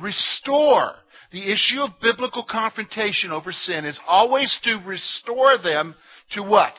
Restore. 0.00 0.94
The 1.32 1.52
issue 1.52 1.80
of 1.80 1.90
biblical 2.00 2.44
confrontation 2.48 3.30
over 3.32 3.52
sin 3.52 3.84
is 3.84 4.00
always 4.06 4.58
to 4.64 4.82
restore 4.86 5.58
them 5.58 5.94
to 6.32 6.42
what? 6.42 6.72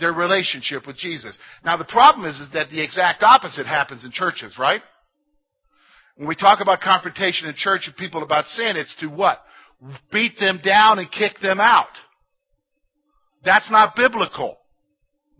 Their 0.00 0.12
relationship 0.12 0.86
with 0.86 0.96
Jesus. 0.96 1.36
Now 1.64 1.76
the 1.76 1.84
problem 1.84 2.28
is, 2.28 2.38
is 2.38 2.48
that 2.54 2.70
the 2.70 2.82
exact 2.82 3.22
opposite 3.22 3.66
happens 3.66 4.04
in 4.04 4.12
churches, 4.12 4.56
right? 4.58 4.80
When 6.18 6.26
we 6.26 6.34
talk 6.34 6.58
about 6.60 6.80
confrontation 6.80 7.48
in 7.48 7.54
church 7.54 7.82
and 7.86 7.96
people 7.96 8.24
about 8.24 8.44
sin, 8.46 8.76
it's 8.76 8.94
to 8.96 9.06
what? 9.06 9.40
Beat 10.12 10.32
them 10.40 10.60
down 10.64 10.98
and 10.98 11.10
kick 11.10 11.38
them 11.40 11.60
out. 11.60 11.86
That's 13.44 13.70
not 13.70 13.94
biblical. 13.94 14.58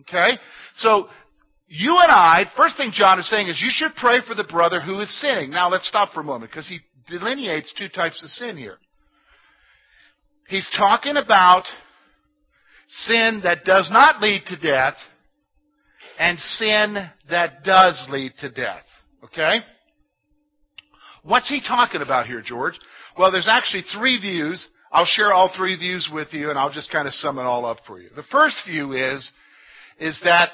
Okay? 0.02 0.38
So, 0.76 1.08
you 1.66 1.98
and 2.00 2.12
I, 2.12 2.44
first 2.56 2.76
thing 2.76 2.92
John 2.94 3.18
is 3.18 3.28
saying 3.28 3.48
is 3.48 3.60
you 3.60 3.70
should 3.72 3.96
pray 3.96 4.20
for 4.26 4.36
the 4.36 4.44
brother 4.44 4.80
who 4.80 5.00
is 5.00 5.20
sinning. 5.20 5.50
Now 5.50 5.68
let's 5.68 5.88
stop 5.88 6.12
for 6.12 6.20
a 6.20 6.24
moment 6.24 6.52
because 6.52 6.68
he 6.68 6.78
delineates 7.08 7.74
two 7.76 7.88
types 7.88 8.22
of 8.22 8.30
sin 8.30 8.56
here. 8.56 8.78
He's 10.46 10.70
talking 10.78 11.16
about 11.16 11.64
sin 12.86 13.40
that 13.42 13.64
does 13.64 13.90
not 13.92 14.22
lead 14.22 14.42
to 14.46 14.56
death 14.56 14.94
and 16.20 16.38
sin 16.38 16.96
that 17.28 17.64
does 17.64 18.06
lead 18.08 18.32
to 18.38 18.48
death. 18.48 18.84
Okay? 19.24 19.58
What's 21.22 21.48
he 21.48 21.60
talking 21.66 22.02
about 22.02 22.26
here, 22.26 22.42
George? 22.42 22.78
Well, 23.18 23.32
there's 23.32 23.48
actually 23.48 23.84
three 23.92 24.20
views. 24.20 24.68
I'll 24.92 25.06
share 25.06 25.32
all 25.32 25.52
three 25.56 25.76
views 25.76 26.08
with 26.12 26.32
you 26.32 26.50
and 26.50 26.58
I'll 26.58 26.72
just 26.72 26.90
kind 26.90 27.06
of 27.06 27.14
sum 27.14 27.38
it 27.38 27.42
all 27.42 27.66
up 27.66 27.78
for 27.86 28.00
you. 28.00 28.08
The 28.14 28.22
first 28.30 28.56
view 28.66 28.92
is 28.92 29.30
is 29.98 30.20
that 30.24 30.50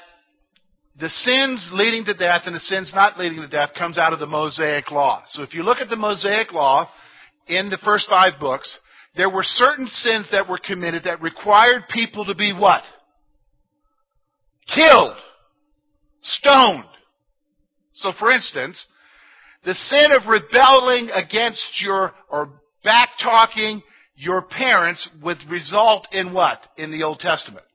the 0.99 1.09
sins 1.09 1.69
leading 1.71 2.05
to 2.05 2.13
death 2.13 2.43
and 2.45 2.55
the 2.55 2.59
sins 2.59 2.91
not 2.95 3.19
leading 3.19 3.41
to 3.41 3.47
death 3.47 3.71
comes 3.77 3.97
out 3.97 4.13
of 4.13 4.19
the 4.19 4.27
Mosaic 4.27 4.91
Law. 4.91 5.23
So 5.27 5.43
if 5.43 5.53
you 5.53 5.61
look 5.61 5.79
at 5.79 5.89
the 5.89 5.95
Mosaic 5.95 6.51
Law 6.51 6.89
in 7.47 7.69
the 7.69 7.77
first 7.83 8.07
five 8.09 8.33
books, 8.39 8.79
there 9.15 9.29
were 9.29 9.43
certain 9.43 9.87
sins 9.87 10.27
that 10.31 10.49
were 10.49 10.57
committed 10.57 11.03
that 11.03 11.21
required 11.21 11.83
people 11.93 12.25
to 12.25 12.35
be 12.35 12.53
what? 12.53 12.81
Killed. 14.73 15.15
Stoned. 16.21 16.85
So 17.93 18.11
for 18.17 18.31
instance, 18.31 18.87
the 19.65 19.73
sin 19.73 20.11
of 20.11 20.27
rebelling 20.27 21.09
against 21.11 21.65
your, 21.81 22.11
or 22.29 22.49
back 22.83 23.09
talking 23.21 23.81
your 24.15 24.43
parents 24.43 25.09
would 25.21 25.37
result 25.49 26.07
in 26.11 26.33
what 26.33 26.59
in 26.77 26.91
the 26.91 27.03
Old 27.03 27.19
Testament? 27.19 27.65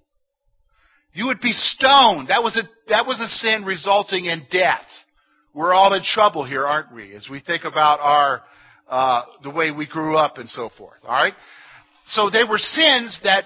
You 1.12 1.26
would 1.26 1.40
be 1.40 1.52
stoned. 1.52 2.28
That 2.28 2.42
was 2.42 2.56
a, 2.56 2.62
that 2.88 3.06
was 3.06 3.18
a 3.20 3.28
sin 3.28 3.64
resulting 3.64 4.26
in 4.26 4.46
death. 4.50 4.86
We're 5.52 5.74
all 5.74 5.92
in 5.94 6.02
trouble 6.04 6.44
here, 6.44 6.64
aren't 6.64 6.94
we? 6.94 7.12
As 7.14 7.28
we 7.28 7.40
think 7.40 7.64
about 7.64 7.98
our, 8.00 8.42
uh, 8.88 9.22
the 9.42 9.50
way 9.50 9.72
we 9.72 9.86
grew 9.88 10.16
up 10.16 10.38
and 10.38 10.48
so 10.48 10.70
forth. 10.78 11.00
Alright? 11.04 11.34
So 12.06 12.30
they 12.30 12.44
were 12.48 12.58
sins 12.58 13.20
that 13.24 13.44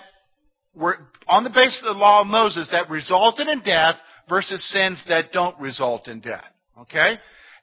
were 0.74 0.98
on 1.26 1.44
the 1.44 1.50
basis 1.50 1.82
of 1.84 1.94
the 1.94 2.00
law 2.00 2.20
of 2.20 2.26
Moses 2.26 2.68
that 2.72 2.90
resulted 2.90 3.48
in 3.48 3.60
death 3.60 3.96
versus 4.28 4.62
sins 4.70 5.02
that 5.08 5.32
don't 5.32 5.58
result 5.58 6.08
in 6.08 6.20
death. 6.20 6.44
Okay? 6.78 7.18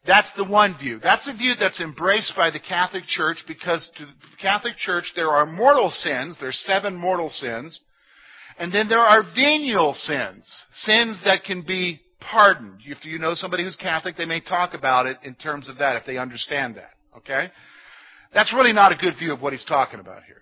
That's 0.06 0.32
the 0.36 0.46
one 0.46 0.76
view. 0.80 1.00
That's 1.02 1.28
a 1.28 1.38
view 1.38 1.54
that's 1.60 1.80
embraced 1.80 2.34
by 2.36 2.50
the 2.50 2.60
Catholic 2.60 3.04
Church 3.06 3.44
because 3.48 3.90
to 3.98 4.06
the 4.06 4.12
Catholic 4.42 4.76
Church 4.78 5.12
there 5.16 5.30
are 5.30 5.46
mortal 5.46 5.92
sins. 5.92 6.38
There's 6.40 6.60
seven 6.66 6.96
mortal 6.96 7.30
sins. 7.30 7.80
And 8.58 8.74
then 8.74 8.90
there 8.90 9.00
are 9.00 9.24
venial 9.36 9.94
sins, 9.94 10.46
sins 10.74 11.20
that 11.24 11.44
can 11.44 11.62
be 11.62 12.02
pardoned. 12.20 12.80
If 12.86 13.06
you 13.06 13.20
know 13.20 13.34
somebody 13.34 13.64
who's 13.64 13.76
Catholic, 13.76 14.18
they 14.18 14.26
may 14.26 14.42
talk 14.42 14.74
about 14.74 15.06
it 15.06 15.18
in 15.24 15.36
terms 15.36 15.70
of 15.70 15.78
that 15.78 15.96
if 15.96 16.06
they 16.06 16.18
understand 16.18 16.76
that. 16.76 16.92
Okay? 17.18 17.52
That's 18.34 18.54
really 18.54 18.74
not 18.74 18.92
a 18.92 18.96
good 18.96 19.16
view 19.20 19.34
of 19.34 19.42
what 19.42 19.54
he's 19.54 19.66
talking 19.66 20.00
about 20.00 20.24
here. 20.24 20.42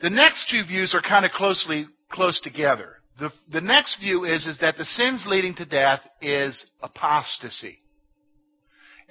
The 0.00 0.10
next 0.10 0.50
two 0.50 0.64
views 0.64 0.94
are 0.94 1.02
kind 1.02 1.24
of 1.24 1.32
closely 1.32 1.86
close 2.10 2.40
together. 2.40 2.96
The, 3.18 3.30
the 3.52 3.60
next 3.60 4.00
view 4.00 4.24
is, 4.24 4.46
is 4.46 4.58
that 4.60 4.76
the 4.76 4.84
sins 4.84 5.24
leading 5.26 5.54
to 5.56 5.66
death 5.66 6.00
is 6.22 6.64
apostasy. 6.82 7.79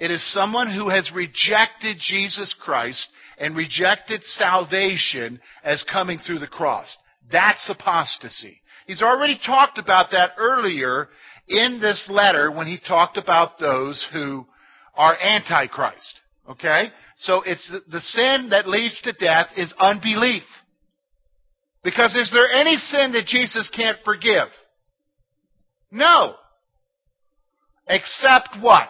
It 0.00 0.10
is 0.10 0.32
someone 0.32 0.72
who 0.72 0.88
has 0.88 1.12
rejected 1.14 1.98
Jesus 2.00 2.54
Christ 2.58 3.06
and 3.38 3.54
rejected 3.54 4.24
salvation 4.24 5.38
as 5.62 5.84
coming 5.92 6.18
through 6.18 6.38
the 6.38 6.46
cross. 6.46 6.96
That's 7.30 7.68
apostasy. 7.68 8.60
He's 8.86 9.02
already 9.02 9.38
talked 9.44 9.78
about 9.78 10.10
that 10.12 10.30
earlier 10.38 11.08
in 11.46 11.80
this 11.80 12.02
letter 12.08 12.50
when 12.50 12.66
he 12.66 12.78
talked 12.78 13.18
about 13.18 13.58
those 13.60 14.04
who 14.12 14.46
are 14.94 15.16
antichrist. 15.20 16.20
Okay? 16.48 16.86
So 17.18 17.42
it's 17.42 17.70
the 17.90 18.00
sin 18.00 18.48
that 18.50 18.66
leads 18.66 19.00
to 19.02 19.12
death 19.12 19.48
is 19.56 19.72
unbelief. 19.78 20.44
Because 21.84 22.14
is 22.16 22.30
there 22.32 22.50
any 22.50 22.76
sin 22.76 23.12
that 23.12 23.26
Jesus 23.26 23.70
can't 23.74 23.98
forgive? 24.04 24.48
No. 25.90 26.36
Except 27.86 28.56
what? 28.60 28.88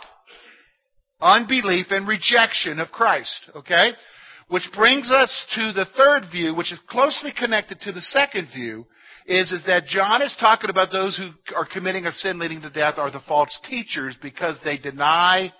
Unbelief 1.21 1.87
and 1.91 2.09
rejection 2.09 2.79
of 2.81 2.89
Christ. 2.89 3.51
Okay? 3.57 3.91
Which 4.49 4.69
brings 4.75 5.11
us 5.11 5.47
to 5.55 5.73
the 5.73 5.87
third 5.97 6.31
view, 6.31 6.55
which 6.55 6.73
is 6.73 6.81
closely 6.89 7.33
connected 7.37 7.81
to 7.83 7.93
the 7.93 8.03
second 8.03 8.49
view, 8.55 8.87
is, 9.27 9.53
is 9.53 9.63
that 9.67 9.87
John 9.87 10.23
is 10.23 10.37
talking 10.41 10.71
about 10.71 10.91
those 10.91 11.17
who 11.17 11.31
are 11.55 11.67
committing 11.67 12.07
a 12.07 12.13
sin 12.13 12.39
leading 12.39 12.63
to 12.63 12.71
death 12.71 12.95
are 12.97 13.11
the 13.11 13.23
false 13.29 13.57
teachers 13.69 14.17
because 14.21 14.59
they 14.65 14.79
deny 14.79 15.53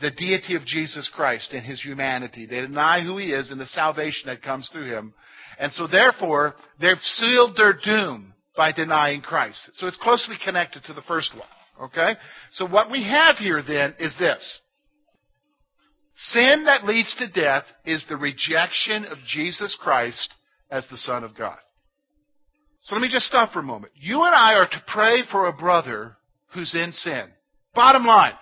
the 0.00 0.10
deity 0.10 0.54
of 0.56 0.64
Jesus 0.64 1.10
Christ 1.14 1.52
and 1.52 1.64
his 1.64 1.82
humanity. 1.82 2.46
They 2.46 2.60
deny 2.60 3.02
who 3.02 3.18
he 3.18 3.32
is 3.32 3.50
and 3.50 3.60
the 3.60 3.66
salvation 3.66 4.26
that 4.26 4.42
comes 4.42 4.68
through 4.72 4.90
him. 4.90 5.12
And 5.58 5.72
so 5.72 5.86
therefore, 5.86 6.54
they've 6.80 6.96
sealed 7.02 7.56
their 7.56 7.74
doom 7.74 8.32
by 8.56 8.72
denying 8.72 9.20
Christ. 9.20 9.70
So 9.74 9.86
it's 9.86 9.98
closely 9.98 10.36
connected 10.42 10.84
to 10.84 10.92
the 10.94 11.02
first 11.02 11.34
one. 11.34 11.88
Okay? 11.88 12.14
So 12.50 12.66
what 12.66 12.90
we 12.90 13.02
have 13.04 13.36
here 13.36 13.62
then 13.66 13.94
is 13.98 14.14
this. 14.18 14.58
Sin 16.14 16.64
that 16.66 16.84
leads 16.84 17.14
to 17.16 17.28
death 17.28 17.64
is 17.84 18.04
the 18.08 18.16
rejection 18.16 19.04
of 19.06 19.18
Jesus 19.26 19.76
Christ 19.80 20.34
as 20.70 20.86
the 20.90 20.96
Son 20.96 21.24
of 21.24 21.36
God. 21.36 21.58
So 22.80 22.94
let 22.94 23.02
me 23.02 23.08
just 23.10 23.26
stop 23.26 23.52
for 23.52 23.60
a 23.60 23.64
moment. 23.64 23.92
You 23.96 24.22
and 24.22 24.34
I 24.34 24.54
are 24.54 24.68
to 24.68 24.84
pray 24.88 25.22
for 25.30 25.46
a 25.46 25.56
brother 25.56 26.16
who's 26.52 26.74
in 26.74 26.92
sin. 26.92 27.24
Bottom 27.74 28.04
line. 28.04 28.34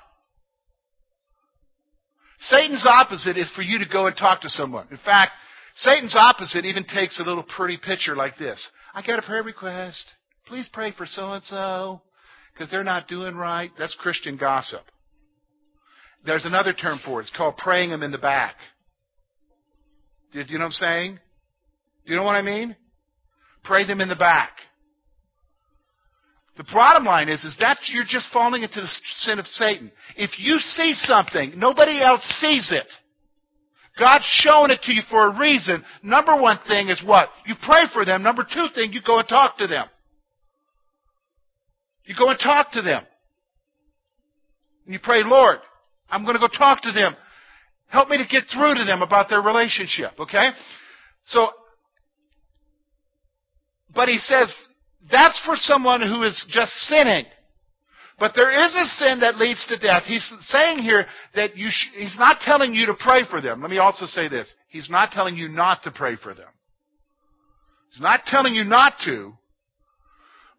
Satan's 2.41 2.87
opposite 2.87 3.37
is 3.37 3.53
for 3.55 3.62
you 3.62 3.79
to 3.79 3.91
go 3.91 4.07
and 4.07 4.17
talk 4.17 4.41
to 4.41 4.49
someone. 4.49 4.89
In 4.91 4.99
fact, 5.05 5.33
Satan's 5.77 6.17
opposite 6.17 6.65
even 6.65 6.85
takes 6.85 7.21
a 7.21 7.23
little 7.23 7.45
pretty 7.45 7.77
picture 7.77 8.17
like 8.17 8.39
this. 8.39 8.67
I 8.95 9.07
got 9.07 9.19
a 9.19 9.23
prayer 9.23 9.43
request. 9.43 10.12
Please 10.47 10.69
pray 10.73 10.93
for 10.97 11.07
so 11.07 11.33
and 11.33 11.45
so 11.45 12.00
because 12.53 12.71
they're 12.71 12.83
not 12.83 13.09
doing 13.09 13.37
right. 13.37 13.71
That's 13.79 13.95
Christian 13.95 14.37
gossip. 14.37 14.83
There's 16.25 16.45
another 16.45 16.73
term 16.73 17.00
for 17.05 17.21
it. 17.21 17.25
It's 17.25 17.37
called 17.37 17.57
praying 17.57 17.91
them 17.91 18.03
in 18.03 18.11
the 18.11 18.19
back. 18.19 18.55
Do 20.33 20.41
you 20.41 20.59
know 20.59 20.65
what 20.65 20.67
I'm 20.67 20.73
saying? 20.73 21.19
Do 22.05 22.12
you 22.12 22.17
know 22.17 22.25
what 22.25 22.37
I 22.37 22.43
mean? 22.43 22.77
Pray 23.65 23.87
them 23.87 24.00
in 24.00 24.09
the 24.09 24.17
back. 24.17 24.50
The 26.57 26.65
bottom 26.73 27.05
line 27.05 27.29
is, 27.29 27.43
is 27.45 27.57
that 27.61 27.79
you're 27.93 28.05
just 28.07 28.29
falling 28.33 28.62
into 28.62 28.81
the 28.81 28.89
sin 29.15 29.39
of 29.39 29.47
Satan. 29.47 29.91
If 30.17 30.39
you 30.39 30.59
see 30.59 30.93
something, 30.95 31.53
nobody 31.57 32.03
else 32.03 32.23
sees 32.41 32.71
it. 32.71 32.87
God's 33.99 34.25
showing 34.27 34.71
it 34.71 34.81
to 34.83 34.93
you 34.93 35.03
for 35.11 35.27
a 35.27 35.39
reason. 35.39 35.83
Number 36.03 36.37
one 36.37 36.59
thing 36.69 36.89
is 36.89 37.03
what? 37.05 37.29
You 37.47 37.55
pray 37.65 37.85
for 37.93 38.05
them. 38.05 38.23
Number 38.23 38.45
two 38.45 38.67
thing, 38.75 38.93
you 38.93 39.00
go 39.05 39.19
and 39.19 39.29
talk 39.29 39.59
to 39.59 39.67
them. 39.67 39.87
You 42.05 42.15
go 42.19 42.29
and 42.29 42.39
talk 42.39 42.73
to 42.73 42.83
them. 42.83 43.05
And 44.85 44.95
you 44.95 45.00
pray, 45.03 45.23
Lord, 45.25 45.59
I'm 46.11 46.25
going 46.25 46.35
to 46.35 46.40
go 46.40 46.49
talk 46.49 46.83
to 46.83 46.93
them. 46.93 47.14
Help 47.88 48.09
me 48.09 48.19
to 48.19 48.26
get 48.26 48.45
through 48.52 48.75
to 48.75 48.85
them 48.85 49.02
about 49.02 49.29
their 49.29 49.43
relationship, 49.43 50.12
okay? 50.19 50.50
So, 51.25 51.49
but 53.95 54.09
he 54.09 54.19
says, 54.19 54.55
that's 55.11 55.40
for 55.45 55.57
someone 55.57 56.00
who 56.00 56.23
is 56.23 56.47
just 56.50 56.73
sinning. 56.73 57.25
But 58.19 58.33
there 58.37 58.50
is 58.50 58.75
a 58.75 58.85
sin 58.85 59.21
that 59.21 59.38
leads 59.38 59.64
to 59.67 59.79
death. 59.79 60.02
He's 60.05 60.31
saying 60.40 60.79
here 60.79 61.07
that 61.35 61.57
you 61.57 61.69
sh- 61.71 61.88
he's 61.97 62.17
not 62.19 62.40
telling 62.43 62.75
you 62.75 62.87
to 62.87 62.95
pray 62.95 63.23
for 63.29 63.40
them. 63.40 63.62
Let 63.62 63.71
me 63.71 63.79
also 63.79 64.05
say 64.05 64.29
this. 64.29 64.52
He's 64.69 64.90
not 64.90 65.11
telling 65.11 65.37
you 65.37 65.49
not 65.49 65.83
to 65.85 65.90
pray 65.90 66.17
for 66.17 66.35
them. 66.35 66.49
He's 67.90 68.00
not 68.00 68.21
telling 68.26 68.55
you 68.55 68.62
not 68.62 68.93
to, 69.07 69.33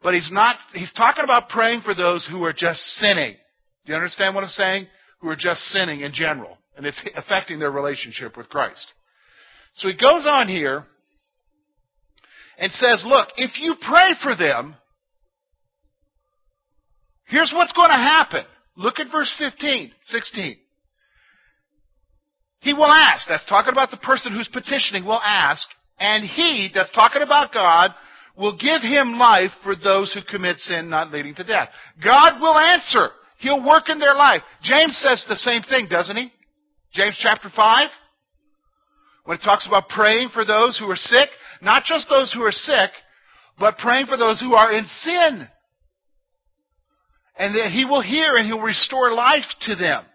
but 0.02 0.16
he's 0.16 0.30
not, 0.32 0.56
he's 0.74 0.92
talking 0.94 1.24
about 1.24 1.50
praying 1.50 1.82
for 1.82 1.94
those 1.94 2.28
who 2.30 2.44
are 2.44 2.52
just 2.52 2.82
sinning. 2.96 3.36
Do 3.86 3.92
you 3.92 3.96
understand 3.96 4.34
what 4.34 4.44
I'm 4.44 4.50
saying? 4.50 4.88
Who 5.22 5.30
are 5.30 5.36
just 5.36 5.62
sinning 5.66 6.02
in 6.02 6.14
general. 6.14 6.58
And 6.76 6.86
it's 6.86 7.02
affecting 7.16 7.60
their 7.60 7.72
relationship 7.72 8.38
with 8.38 8.50
Christ. 8.50 8.86
So 9.74 9.88
he 9.88 9.96
goes 9.96 10.26
on 10.28 10.48
here 10.48 10.84
and 12.58 12.72
says, 12.72 13.04
look, 13.06 13.30
if 13.38 13.60
you 13.60 13.76
pray 13.82 14.12
for 14.22 14.36
them, 14.36 14.76
here's 17.26 17.52
what's 17.56 17.74
going 17.74 17.90
to 17.90 17.96
happen. 17.96 18.44
Look 18.76 19.00
at 19.00 19.12
verse 19.12 19.34
15, 19.38 19.92
16. 20.02 20.58
He 22.60 22.74
will 22.74 22.92
ask, 22.92 23.28
that's 23.28 23.46
talking 23.48 23.72
about 23.72 23.92
the 23.92 23.98
person 23.98 24.34
who's 24.34 24.50
petitioning, 24.52 25.06
will 25.06 25.22
ask, 25.22 25.68
and 26.00 26.24
he, 26.24 26.70
that's 26.74 26.92
talking 26.92 27.22
about 27.22 27.52
God, 27.52 27.92
will 28.38 28.58
give 28.58 28.82
him 28.82 29.18
life 29.18 29.52
for 29.64 29.76
those 29.76 30.14
who 30.14 30.22
commit 30.30 30.58
sin 30.58 30.90
not 30.90 31.12
leading 31.12 31.36
to 31.36 31.44
death. 31.44 31.70
God 32.04 32.40
will 32.40 32.58
answer. 32.58 33.10
He'll 33.42 33.66
work 33.66 33.90
in 33.90 33.98
their 33.98 34.14
life. 34.14 34.42
James 34.62 34.98
says 34.98 35.26
the 35.28 35.36
same 35.36 35.64
thing, 35.64 35.88
doesn't 35.90 36.16
he? 36.16 36.32
James 36.94 37.18
chapter 37.20 37.50
5. 37.54 37.90
When 39.26 39.38
it 39.38 39.42
talks 39.44 39.68
about 39.68 39.90
praying 39.90 40.30
for 40.34 40.46
those 40.46 40.78
who 40.78 40.90
are 40.90 40.96
sick, 40.96 41.30
not 41.62 41.84
just 41.84 42.08
those 42.08 42.32
who 42.32 42.42
are 42.42 42.52
sick, 42.52 42.92
but 43.60 43.78
praying 43.78 44.06
for 44.06 44.18
those 44.18 44.40
who 44.40 44.54
are 44.54 44.72
in 44.72 44.86
sin. 44.86 45.48
And 47.38 47.56
that 47.56 47.72
He 47.72 47.86
will 47.86 48.02
hear 48.02 48.36
and 48.36 48.46
He'll 48.46 48.62
restore 48.62 49.12
life 49.12 49.46
to 49.62 49.76
them. 49.76 50.06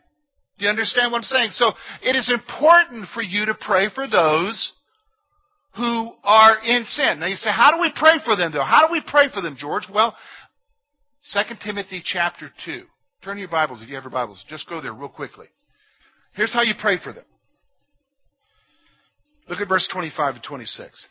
Do 0.58 0.64
you 0.64 0.70
understand 0.70 1.10
what 1.10 1.18
I'm 1.18 1.24
saying? 1.24 1.50
So 1.52 1.72
it 2.02 2.14
is 2.14 2.30
important 2.32 3.08
for 3.12 3.22
you 3.22 3.46
to 3.46 3.54
pray 3.60 3.88
for 3.94 4.06
those 4.08 4.72
who 5.76 6.12
are 6.22 6.58
in 6.64 6.84
sin. 6.84 7.20
Now 7.20 7.26
you 7.26 7.36
say, 7.36 7.50
how 7.50 7.72
do 7.72 7.80
we 7.80 7.92
pray 7.94 8.18
for 8.24 8.36
them 8.36 8.52
though? 8.52 8.64
How 8.64 8.86
do 8.86 8.92
we 8.92 9.02
pray 9.06 9.28
for 9.34 9.42
them, 9.42 9.56
George? 9.58 9.88
Well, 9.92 10.16
2 11.32 11.40
Timothy 11.62 12.02
chapter 12.04 12.50
2. 12.64 12.82
Turn 13.26 13.38
your 13.38 13.48
Bibles 13.48 13.82
if 13.82 13.88
you 13.88 13.96
have 13.96 14.04
your 14.04 14.12
Bibles. 14.12 14.44
Just 14.48 14.68
go 14.68 14.80
there 14.80 14.92
real 14.92 15.08
quickly. 15.08 15.46
Here's 16.34 16.52
how 16.52 16.62
you 16.62 16.74
pray 16.80 16.96
for 17.02 17.12
them. 17.12 17.24
Look 19.48 19.60
at 19.60 19.68
verse 19.68 19.88
25 19.92 20.36
and 20.36 20.44
26. 20.44 21.06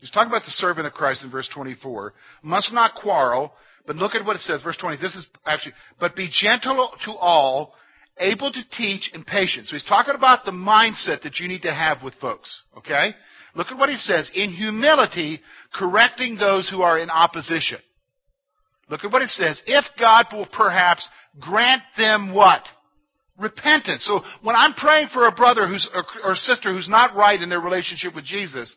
He's 0.00 0.10
talking 0.10 0.28
about 0.28 0.42
the 0.42 0.50
servant 0.50 0.88
of 0.88 0.92
Christ 0.92 1.22
in 1.22 1.30
verse 1.30 1.48
24. 1.54 2.14
Must 2.42 2.72
not 2.72 2.96
quarrel, 2.96 3.52
but 3.86 3.94
look 3.94 4.16
at 4.16 4.26
what 4.26 4.34
it 4.34 4.42
says, 4.42 4.64
verse 4.64 4.76
20. 4.78 5.00
This 5.00 5.14
is 5.14 5.24
actually, 5.46 5.74
but 6.00 6.16
be 6.16 6.28
gentle 6.32 6.90
to 7.04 7.12
all, 7.12 7.74
able 8.18 8.50
to 8.50 8.62
teach, 8.72 9.08
and 9.14 9.24
patient. 9.24 9.66
So 9.66 9.76
he's 9.76 9.84
talking 9.84 10.16
about 10.16 10.44
the 10.44 10.50
mindset 10.50 11.22
that 11.22 11.38
you 11.38 11.46
need 11.46 11.62
to 11.62 11.72
have 11.72 11.98
with 12.02 12.14
folks. 12.14 12.60
Okay? 12.78 13.14
Look 13.54 13.68
at 13.68 13.78
what 13.78 13.88
he 13.88 13.94
says. 13.94 14.28
In 14.34 14.50
humility, 14.50 15.40
correcting 15.72 16.38
those 16.38 16.68
who 16.68 16.82
are 16.82 16.98
in 16.98 17.08
opposition. 17.08 17.78
Look 18.90 19.04
at 19.04 19.12
what 19.12 19.22
it 19.22 19.28
says. 19.28 19.62
If 19.66 19.84
God 19.98 20.26
will 20.32 20.48
perhaps 20.52 21.08
grant 21.38 21.82
them 21.96 22.34
what? 22.34 22.62
Repentance. 23.38 24.04
So 24.04 24.20
when 24.42 24.56
I'm 24.56 24.74
praying 24.74 25.08
for 25.14 25.26
a 25.26 25.32
brother 25.32 25.66
who's, 25.66 25.88
or, 25.94 26.04
or 26.24 26.34
sister 26.34 26.72
who's 26.74 26.88
not 26.88 27.16
right 27.16 27.40
in 27.40 27.48
their 27.48 27.60
relationship 27.60 28.14
with 28.14 28.24
Jesus, 28.24 28.74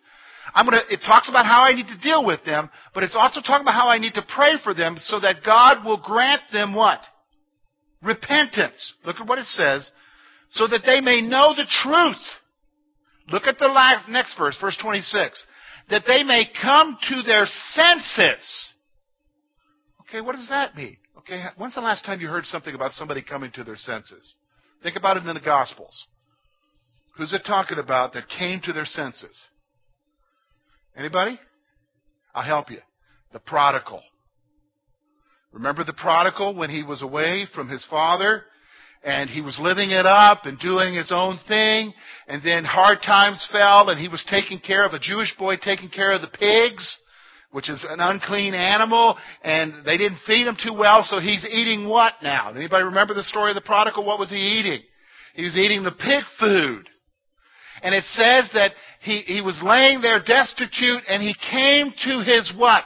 I'm 0.53 0.65
gonna, 0.65 0.81
it 0.89 0.99
talks 1.05 1.29
about 1.29 1.45
how 1.45 1.63
I 1.63 1.73
need 1.73 1.87
to 1.87 1.97
deal 1.97 2.25
with 2.25 2.45
them, 2.45 2.69
but 2.93 3.03
it's 3.03 3.15
also 3.15 3.41
talking 3.41 3.63
about 3.63 3.73
how 3.73 3.89
I 3.89 3.97
need 3.97 4.13
to 4.13 4.25
pray 4.35 4.53
for 4.63 4.73
them 4.73 4.97
so 4.99 5.19
that 5.19 5.43
God 5.43 5.83
will 5.83 5.97
grant 5.97 6.41
them 6.53 6.75
what? 6.75 6.99
Repentance. 8.03 8.93
Look 9.05 9.17
at 9.19 9.27
what 9.27 9.39
it 9.39 9.47
says. 9.47 9.89
So 10.51 10.67
that 10.67 10.81
they 10.85 11.01
may 11.01 11.21
know 11.21 11.55
the 11.55 11.65
truth. 11.83 12.23
Look 13.31 13.47
at 13.47 13.57
the 13.57 13.67
last, 13.67 14.07
next 14.09 14.37
verse, 14.37 14.57
verse 14.61 14.77
26. 14.79 15.45
That 15.89 16.03
they 16.05 16.23
may 16.23 16.43
come 16.61 16.97
to 17.09 17.23
their 17.23 17.47
senses. 17.71 18.72
Okay, 20.13 20.21
what 20.21 20.35
does 20.35 20.47
that 20.49 20.75
mean? 20.75 20.95
Okay, 21.17 21.43
when's 21.57 21.73
the 21.73 21.81
last 21.81 22.05
time 22.05 22.21
you 22.21 22.27
heard 22.27 22.45
something 22.45 22.75
about 22.75 22.93
somebody 22.93 23.23
coming 23.23 23.51
to 23.53 23.63
their 23.63 23.75
senses? 23.75 24.35
Think 24.83 24.95
about 24.95 25.17
it 25.17 25.25
in 25.25 25.33
the 25.33 25.39
Gospels. 25.39 26.05
Who's 27.17 27.33
it 27.33 27.41
talking 27.47 27.79
about 27.79 28.13
that 28.13 28.29
came 28.29 28.61
to 28.61 28.73
their 28.73 28.85
senses? 28.85 29.35
Anybody? 30.95 31.39
I'll 32.35 32.43
help 32.43 32.69
you. 32.69 32.77
The 33.31 33.39
prodigal. 33.39 34.03
Remember 35.51 35.83
the 35.83 35.93
prodigal 35.93 36.55
when 36.55 36.69
he 36.69 36.83
was 36.83 37.01
away 37.01 37.47
from 37.55 37.67
his 37.67 37.83
father 37.89 38.43
and 39.03 39.31
he 39.31 39.41
was 39.41 39.57
living 39.59 39.89
it 39.89 40.05
up 40.05 40.45
and 40.45 40.59
doing 40.59 40.93
his 40.93 41.11
own 41.11 41.39
thing 41.47 41.91
and 42.27 42.43
then 42.43 42.65
hard 42.65 42.99
times 43.03 43.47
fell 43.51 43.89
and 43.89 43.99
he 43.99 44.09
was 44.09 44.23
taking 44.29 44.59
care 44.59 44.85
of 44.85 44.93
a 44.93 44.99
Jewish 44.99 45.35
boy 45.39 45.55
taking 45.57 45.89
care 45.89 46.11
of 46.11 46.21
the 46.21 46.27
pigs 46.27 46.99
which 47.53 47.69
is 47.69 47.85
an 47.87 47.99
unclean 47.99 48.55
animal 48.55 49.15
and 49.43 49.85
they 49.85 49.95
didn't 49.95 50.17
feed 50.25 50.47
him 50.47 50.57
too 50.61 50.73
well 50.73 51.03
so 51.03 51.19
he's 51.19 51.45
eating 51.45 51.87
what 51.87 52.13
now? 52.23 52.51
Anybody 52.51 52.83
remember 52.83 53.13
the 53.13 53.23
story 53.23 53.51
of 53.51 53.55
the 53.55 53.61
prodigal? 53.61 54.03
What 54.03 54.17
was 54.17 54.31
he 54.31 54.59
eating? 54.59 54.81
He 55.35 55.43
was 55.43 55.55
eating 55.55 55.83
the 55.83 55.91
pig 55.91 56.23
food. 56.39 56.89
And 57.83 57.93
it 57.93 58.03
says 58.13 58.49
that 58.53 58.71
he, 59.01 59.19
he 59.19 59.41
was 59.41 59.61
laying 59.63 60.01
there 60.01 60.19
destitute 60.19 61.03
and 61.07 61.21
he 61.21 61.35
came 61.51 61.93
to 62.05 62.23
his 62.23 62.51
what? 62.57 62.85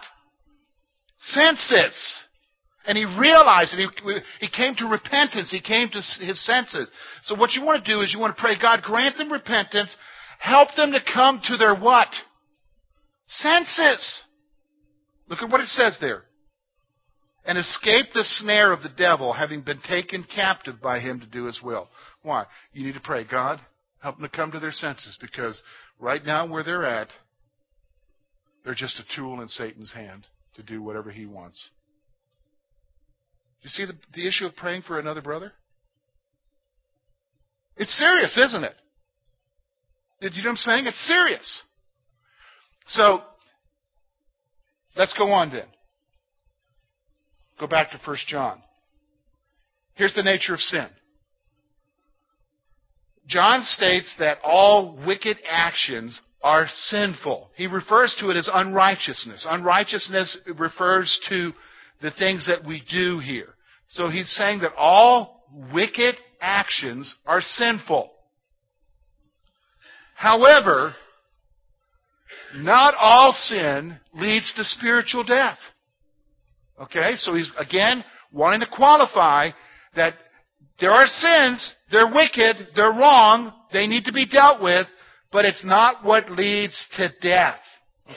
Senses. 1.20 2.24
And 2.86 2.98
he 2.98 3.06
realized 3.06 3.74
and 3.74 3.90
he, 3.90 4.20
he 4.42 4.50
came 4.50 4.76
to 4.76 4.88
repentance. 4.88 5.50
He 5.50 5.62
came 5.62 5.88
to 5.90 6.02
his 6.20 6.46
senses. 6.46 6.92
So 7.24 7.36
what 7.36 7.54
you 7.54 7.64
want 7.64 7.86
to 7.86 7.94
do 7.94 8.02
is 8.02 8.14
you 8.14 8.20
want 8.20 8.36
to 8.36 8.42
pray, 8.42 8.56
God, 8.62 8.82
grant 8.82 9.18
them 9.18 9.32
repentance. 9.32 9.96
Help 10.40 10.76
them 10.76 10.92
to 10.92 11.00
come 11.14 11.42
to 11.46 11.56
their 11.56 11.76
what? 11.76 12.10
Senses. 13.28 14.24
Look 15.28 15.42
at 15.42 15.50
what 15.50 15.62
it 15.62 15.68
says 15.68 15.98
there. 16.00 16.24
And 17.46 17.58
escape 17.58 18.08
the 18.14 18.24
snare 18.24 18.74
of 18.74 18.84
the 18.84 18.90
devil, 18.90 19.32
having 19.32 19.62
been 19.62 19.80
taken 19.88 20.26
captive 20.34 20.82
by 20.82 21.00
him 21.00 21.22
to 21.22 21.26
do 21.26 21.46
his 21.46 21.62
will. 21.62 21.88
Why? 22.22 22.46
You 22.74 22.86
need 22.86 22.96
to 22.96 23.00
pray, 23.00 23.24
God, 23.24 23.62
help 24.02 24.18
them 24.18 24.30
to 24.30 24.36
come 24.36 24.52
to 24.52 24.60
their 24.60 24.72
senses 24.72 25.18
because 25.22 25.62
right 26.00 26.26
now 26.26 26.46
where 26.48 26.64
they're 26.64 26.86
at, 26.86 27.08
they're 28.66 28.74
just 28.74 29.00
a 29.00 29.16
tool 29.16 29.40
in 29.42 29.48
Satan's 29.48 29.94
hand 29.94 30.28
to 30.56 30.64
do 30.64 30.82
whatever 30.82 31.10
he 31.10 31.26
wants. 31.26 31.70
You 33.62 33.70
see 33.70 33.86
the, 33.86 33.94
the 34.14 34.28
issue 34.28 34.46
of 34.46 34.56
praying 34.56 34.84
for 34.84 35.00
another 35.00 35.22
brother? 35.22 35.54
It's 37.78 37.98
serious, 37.98 38.38
isn't 38.38 38.64
it? 38.64 38.76
You 40.20 40.30
know 40.30 40.50
what 40.50 40.52
I'm 40.52 40.56
saying? 40.58 40.86
It's 40.88 41.08
serious. 41.08 41.62
So, 42.88 43.22
let's 44.98 45.14
go 45.18 45.28
on 45.28 45.52
then. 45.52 45.66
Go 47.60 47.68
back 47.68 47.92
to 47.92 48.00
1 48.04 48.18
John. 48.28 48.62
Here's 49.96 50.14
the 50.14 50.24
nature 50.24 50.54
of 50.54 50.60
sin. 50.60 50.88
John 53.28 53.64
states 53.64 54.14
that 54.20 54.38
all 54.44 54.98
wicked 55.06 55.38
actions 55.50 56.22
are 56.44 56.68
sinful. 56.70 57.50
He 57.56 57.68
refers 57.68 58.16
to 58.20 58.30
it 58.30 58.38
as 58.38 58.50
unrighteousness. 58.52 59.46
Unrighteousness 59.50 60.38
refers 60.58 61.20
to 61.30 61.52
the 62.02 62.12
things 62.12 62.48
that 62.48 62.66
we 62.66 62.84
do 62.90 63.20
here. 63.20 63.50
So 63.88 64.10
he's 64.10 64.30
saying 64.30 64.60
that 64.60 64.76
all 64.78 65.44
wicked 65.74 66.16
actions 66.40 67.14
are 67.26 67.42
sinful. 67.42 68.12
However, 70.16 70.96
not 72.58 72.94
all 72.98 73.34
sin 73.34 74.00
leads 74.14 74.54
to 74.56 74.64
spiritual 74.64 75.24
death. 75.24 75.58
Okay, 76.82 77.16
so 77.16 77.34
he's 77.34 77.54
again 77.58 78.04
wanting 78.32 78.62
to 78.62 78.68
qualify 78.76 79.50
that 79.96 80.14
there 80.80 80.92
are 80.92 81.08
sins, 81.08 81.74
they're 81.92 82.12
wicked, 82.14 82.68
they're 82.76 82.92
wrong, 82.92 83.54
they 83.74 83.88
need 83.88 84.06
to 84.06 84.14
be 84.14 84.28
dealt 84.28 84.62
with, 84.62 84.86
but 85.32 85.46
it's 85.46 85.66
not 85.66 86.06
what 86.06 86.30
leads 86.30 86.88
to 86.98 87.10
death. 87.22 87.60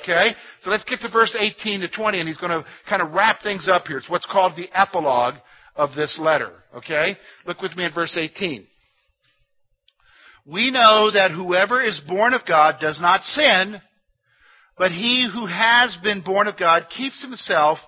Okay? 0.02 0.34
So 0.60 0.70
let's 0.70 0.84
get 0.84 1.00
to 1.00 1.10
verse 1.10 1.36
18 1.38 1.80
to 1.80 1.88
20, 1.88 2.18
and 2.20 2.28
he's 2.28 2.38
going 2.38 2.50
to 2.50 2.64
kind 2.88 3.02
of 3.02 3.12
wrap 3.12 3.42
things 3.42 3.68
up 3.70 3.86
here. 3.86 3.96
It's 3.96 4.10
what's 4.10 4.26
called 4.26 4.56
the 4.56 4.68
epilogue 4.72 5.34
of 5.74 5.94
this 5.94 6.18
letter. 6.20 6.52
Okay? 6.76 7.16
Look 7.46 7.62
with 7.62 7.76
me 7.76 7.84
at 7.86 7.94
verse 7.94 8.16
18. 8.16 8.66
We 10.46 10.70
know 10.70 11.10
that 11.12 11.32
whoever 11.32 11.82
is 11.82 12.00
born 12.06 12.34
of 12.34 12.42
God 12.46 12.76
does 12.80 13.00
not 13.00 13.22
sin, 13.22 13.80
but 14.80 14.92
he 14.92 15.28
who 15.30 15.44
has 15.44 15.98
been 16.02 16.22
born 16.22 16.46
of 16.46 16.56
God 16.58 16.86
keeps 16.96 17.20
himself, 17.20 17.78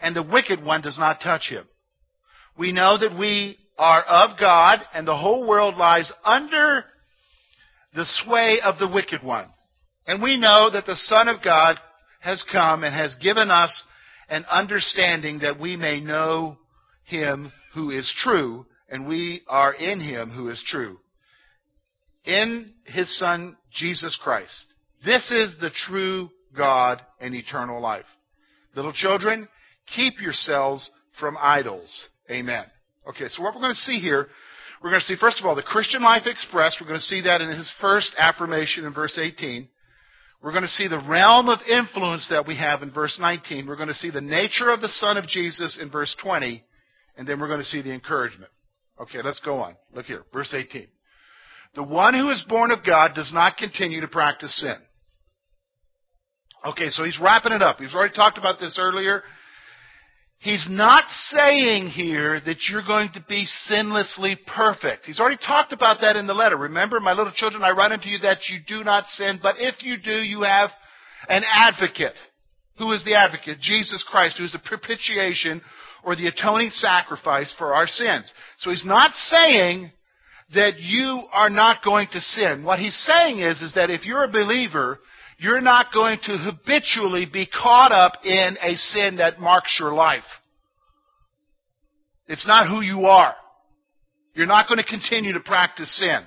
and 0.00 0.16
the 0.16 0.22
wicked 0.22 0.64
one 0.64 0.80
does 0.80 0.98
not 0.98 1.20
touch 1.20 1.50
him. 1.50 1.66
We 2.58 2.72
know 2.72 2.96
that 2.98 3.18
we 3.18 3.58
are 3.78 4.00
of 4.00 4.40
God, 4.40 4.78
and 4.94 5.06
the 5.06 5.14
whole 5.14 5.46
world 5.46 5.76
lies 5.76 6.10
under 6.24 6.86
the 7.94 8.06
sway 8.06 8.60
of 8.64 8.78
the 8.78 8.88
wicked 8.88 9.22
one. 9.22 9.44
And 10.06 10.22
we 10.22 10.38
know 10.38 10.70
that 10.72 10.86
the 10.86 10.96
Son 10.96 11.28
of 11.28 11.44
God 11.44 11.78
has 12.20 12.42
come 12.50 12.82
and 12.82 12.94
has 12.94 13.14
given 13.22 13.50
us 13.50 13.84
an 14.30 14.46
understanding 14.50 15.40
that 15.40 15.60
we 15.60 15.76
may 15.76 16.00
know 16.00 16.56
him 17.04 17.52
who 17.74 17.90
is 17.90 18.10
true, 18.24 18.64
and 18.88 19.06
we 19.06 19.42
are 19.48 19.74
in 19.74 20.00
him 20.00 20.30
who 20.30 20.48
is 20.48 20.64
true. 20.66 20.96
In 22.24 22.72
his 22.86 23.18
Son, 23.18 23.54
Jesus 23.70 24.18
Christ. 24.24 24.72
This 25.04 25.30
is 25.30 25.54
the 25.60 25.70
true 25.86 26.30
God 26.56 27.00
and 27.20 27.34
eternal 27.34 27.80
life. 27.80 28.04
Little 28.74 28.92
children, 28.92 29.48
keep 29.94 30.20
yourselves 30.20 30.90
from 31.18 31.36
idols. 31.40 32.08
Amen. 32.30 32.64
Okay, 33.08 33.28
so 33.28 33.42
what 33.42 33.54
we're 33.54 33.60
going 33.60 33.72
to 33.72 33.80
see 33.80 33.98
here, 33.98 34.28
we're 34.82 34.90
going 34.90 35.00
to 35.00 35.06
see, 35.06 35.16
first 35.18 35.40
of 35.40 35.46
all, 35.46 35.54
the 35.54 35.62
Christian 35.62 36.02
life 36.02 36.26
expressed. 36.26 36.78
We're 36.80 36.86
going 36.86 37.00
to 37.00 37.04
see 37.04 37.22
that 37.22 37.40
in 37.40 37.48
his 37.48 37.72
first 37.80 38.12
affirmation 38.18 38.84
in 38.84 38.94
verse 38.94 39.18
18. 39.20 39.68
We're 40.42 40.52
going 40.52 40.62
to 40.62 40.68
see 40.68 40.86
the 40.86 41.02
realm 41.08 41.48
of 41.48 41.58
influence 41.68 42.28
that 42.30 42.46
we 42.46 42.56
have 42.56 42.82
in 42.82 42.92
verse 42.92 43.18
19. 43.20 43.66
We're 43.66 43.76
going 43.76 43.88
to 43.88 43.94
see 43.94 44.10
the 44.10 44.20
nature 44.20 44.70
of 44.70 44.80
the 44.80 44.88
Son 44.88 45.16
of 45.16 45.26
Jesus 45.26 45.78
in 45.80 45.90
verse 45.90 46.14
20. 46.22 46.62
And 47.16 47.26
then 47.26 47.40
we're 47.40 47.48
going 47.48 47.58
to 47.58 47.64
see 47.64 47.82
the 47.82 47.92
encouragement. 47.92 48.50
Okay, 49.00 49.18
let's 49.24 49.40
go 49.40 49.56
on. 49.56 49.76
Look 49.94 50.06
here, 50.06 50.22
verse 50.32 50.54
18. 50.56 50.86
The 51.74 51.82
one 51.82 52.14
who 52.14 52.30
is 52.30 52.44
born 52.48 52.70
of 52.70 52.84
God 52.84 53.14
does 53.14 53.32
not 53.32 53.56
continue 53.56 54.00
to 54.00 54.08
practice 54.08 54.56
sin. 54.60 54.76
Okay, 56.66 56.88
so 56.88 57.04
he's 57.04 57.18
wrapping 57.20 57.52
it 57.52 57.62
up. 57.62 57.78
He's 57.78 57.94
already 57.94 58.14
talked 58.14 58.38
about 58.38 58.58
this 58.58 58.78
earlier. 58.80 59.22
He's 60.40 60.66
not 60.70 61.04
saying 61.30 61.90
here 61.90 62.40
that 62.40 62.58
you're 62.70 62.86
going 62.86 63.10
to 63.14 63.24
be 63.28 63.46
sinlessly 63.68 64.36
perfect. 64.46 65.04
He's 65.04 65.18
already 65.18 65.38
talked 65.44 65.72
about 65.72 66.00
that 66.00 66.14
in 66.16 66.28
the 66.28 66.34
letter. 66.34 66.56
Remember, 66.56 67.00
my 67.00 67.12
little 67.12 67.32
children, 67.34 67.62
I 67.62 67.70
write 67.70 67.90
unto 67.90 68.08
you 68.08 68.18
that 68.20 68.38
you 68.48 68.58
do 68.66 68.84
not 68.84 69.06
sin, 69.08 69.40
but 69.42 69.56
if 69.58 69.82
you 69.82 69.96
do, 69.98 70.12
you 70.12 70.42
have 70.42 70.70
an 71.28 71.42
advocate. 71.52 72.14
Who 72.78 72.92
is 72.92 73.04
the 73.04 73.16
advocate? 73.16 73.58
Jesus 73.60 74.04
Christ, 74.08 74.38
who 74.38 74.44
is 74.44 74.52
the 74.52 74.60
propitiation 74.60 75.60
or 76.04 76.14
the 76.14 76.28
atoning 76.28 76.70
sacrifice 76.70 77.52
for 77.58 77.74
our 77.74 77.88
sins. 77.88 78.32
So 78.58 78.70
he's 78.70 78.86
not 78.86 79.12
saying 79.14 79.90
that 80.54 80.78
you 80.78 81.24
are 81.32 81.50
not 81.50 81.84
going 81.84 82.06
to 82.12 82.20
sin. 82.20 82.64
What 82.64 82.78
he's 82.78 82.96
saying 82.96 83.40
is, 83.40 83.60
is 83.60 83.74
that 83.74 83.90
if 83.90 84.06
you're 84.06 84.24
a 84.24 84.30
believer, 84.30 85.00
you're 85.38 85.60
not 85.60 85.86
going 85.94 86.18
to 86.24 86.36
habitually 86.36 87.26
be 87.26 87.46
caught 87.46 87.92
up 87.92 88.24
in 88.24 88.56
a 88.60 88.74
sin 88.76 89.16
that 89.16 89.38
marks 89.38 89.76
your 89.78 89.94
life. 89.94 90.24
It's 92.26 92.46
not 92.46 92.68
who 92.68 92.80
you 92.80 93.06
are. 93.06 93.34
You're 94.34 94.46
not 94.46 94.68
going 94.68 94.78
to 94.78 94.84
continue 94.84 95.32
to 95.32 95.40
practice 95.40 95.96
sin. 95.96 96.20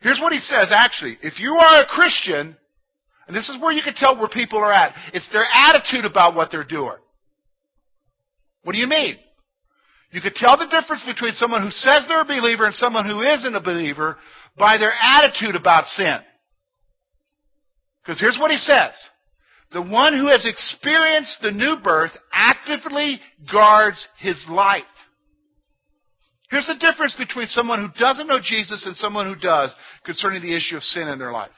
Here's 0.00 0.20
what 0.20 0.32
he 0.32 0.38
says 0.38 0.70
actually. 0.72 1.18
If 1.22 1.40
you 1.40 1.50
are 1.52 1.82
a 1.82 1.86
Christian, 1.86 2.56
and 3.26 3.36
this 3.36 3.48
is 3.48 3.60
where 3.60 3.72
you 3.72 3.82
can 3.82 3.94
tell 3.94 4.16
where 4.16 4.28
people 4.28 4.58
are 4.58 4.72
at, 4.72 4.94
it's 5.12 5.28
their 5.32 5.46
attitude 5.52 6.04
about 6.04 6.34
what 6.34 6.50
they're 6.50 6.64
doing. 6.64 6.96
What 8.62 8.72
do 8.72 8.78
you 8.78 8.86
mean? 8.86 9.16
You 10.10 10.20
could 10.20 10.34
tell 10.34 10.56
the 10.56 10.66
difference 10.66 11.02
between 11.04 11.32
someone 11.32 11.62
who 11.62 11.70
says 11.70 12.04
they're 12.06 12.20
a 12.20 12.24
believer 12.24 12.66
and 12.66 12.74
someone 12.74 13.04
who 13.04 13.22
isn't 13.22 13.56
a 13.56 13.60
believer 13.60 14.16
by 14.56 14.78
their 14.78 14.92
attitude 14.92 15.56
about 15.56 15.86
sin. 15.86 16.18
Because 18.04 18.20
here's 18.20 18.38
what 18.38 18.50
he 18.50 18.58
says. 18.58 18.92
The 19.72 19.82
one 19.82 20.12
who 20.12 20.28
has 20.28 20.46
experienced 20.46 21.38
the 21.42 21.50
new 21.50 21.76
birth 21.82 22.12
actively 22.32 23.18
guards 23.50 24.06
his 24.18 24.42
life. 24.48 24.82
Here's 26.50 26.66
the 26.66 26.78
difference 26.78 27.16
between 27.18 27.48
someone 27.48 27.80
who 27.80 27.98
doesn't 27.98 28.28
know 28.28 28.38
Jesus 28.42 28.86
and 28.86 28.94
someone 28.96 29.26
who 29.26 29.40
does 29.40 29.74
concerning 30.04 30.42
the 30.42 30.54
issue 30.54 30.76
of 30.76 30.82
sin 30.82 31.08
in 31.08 31.18
their 31.18 31.32
life. 31.32 31.50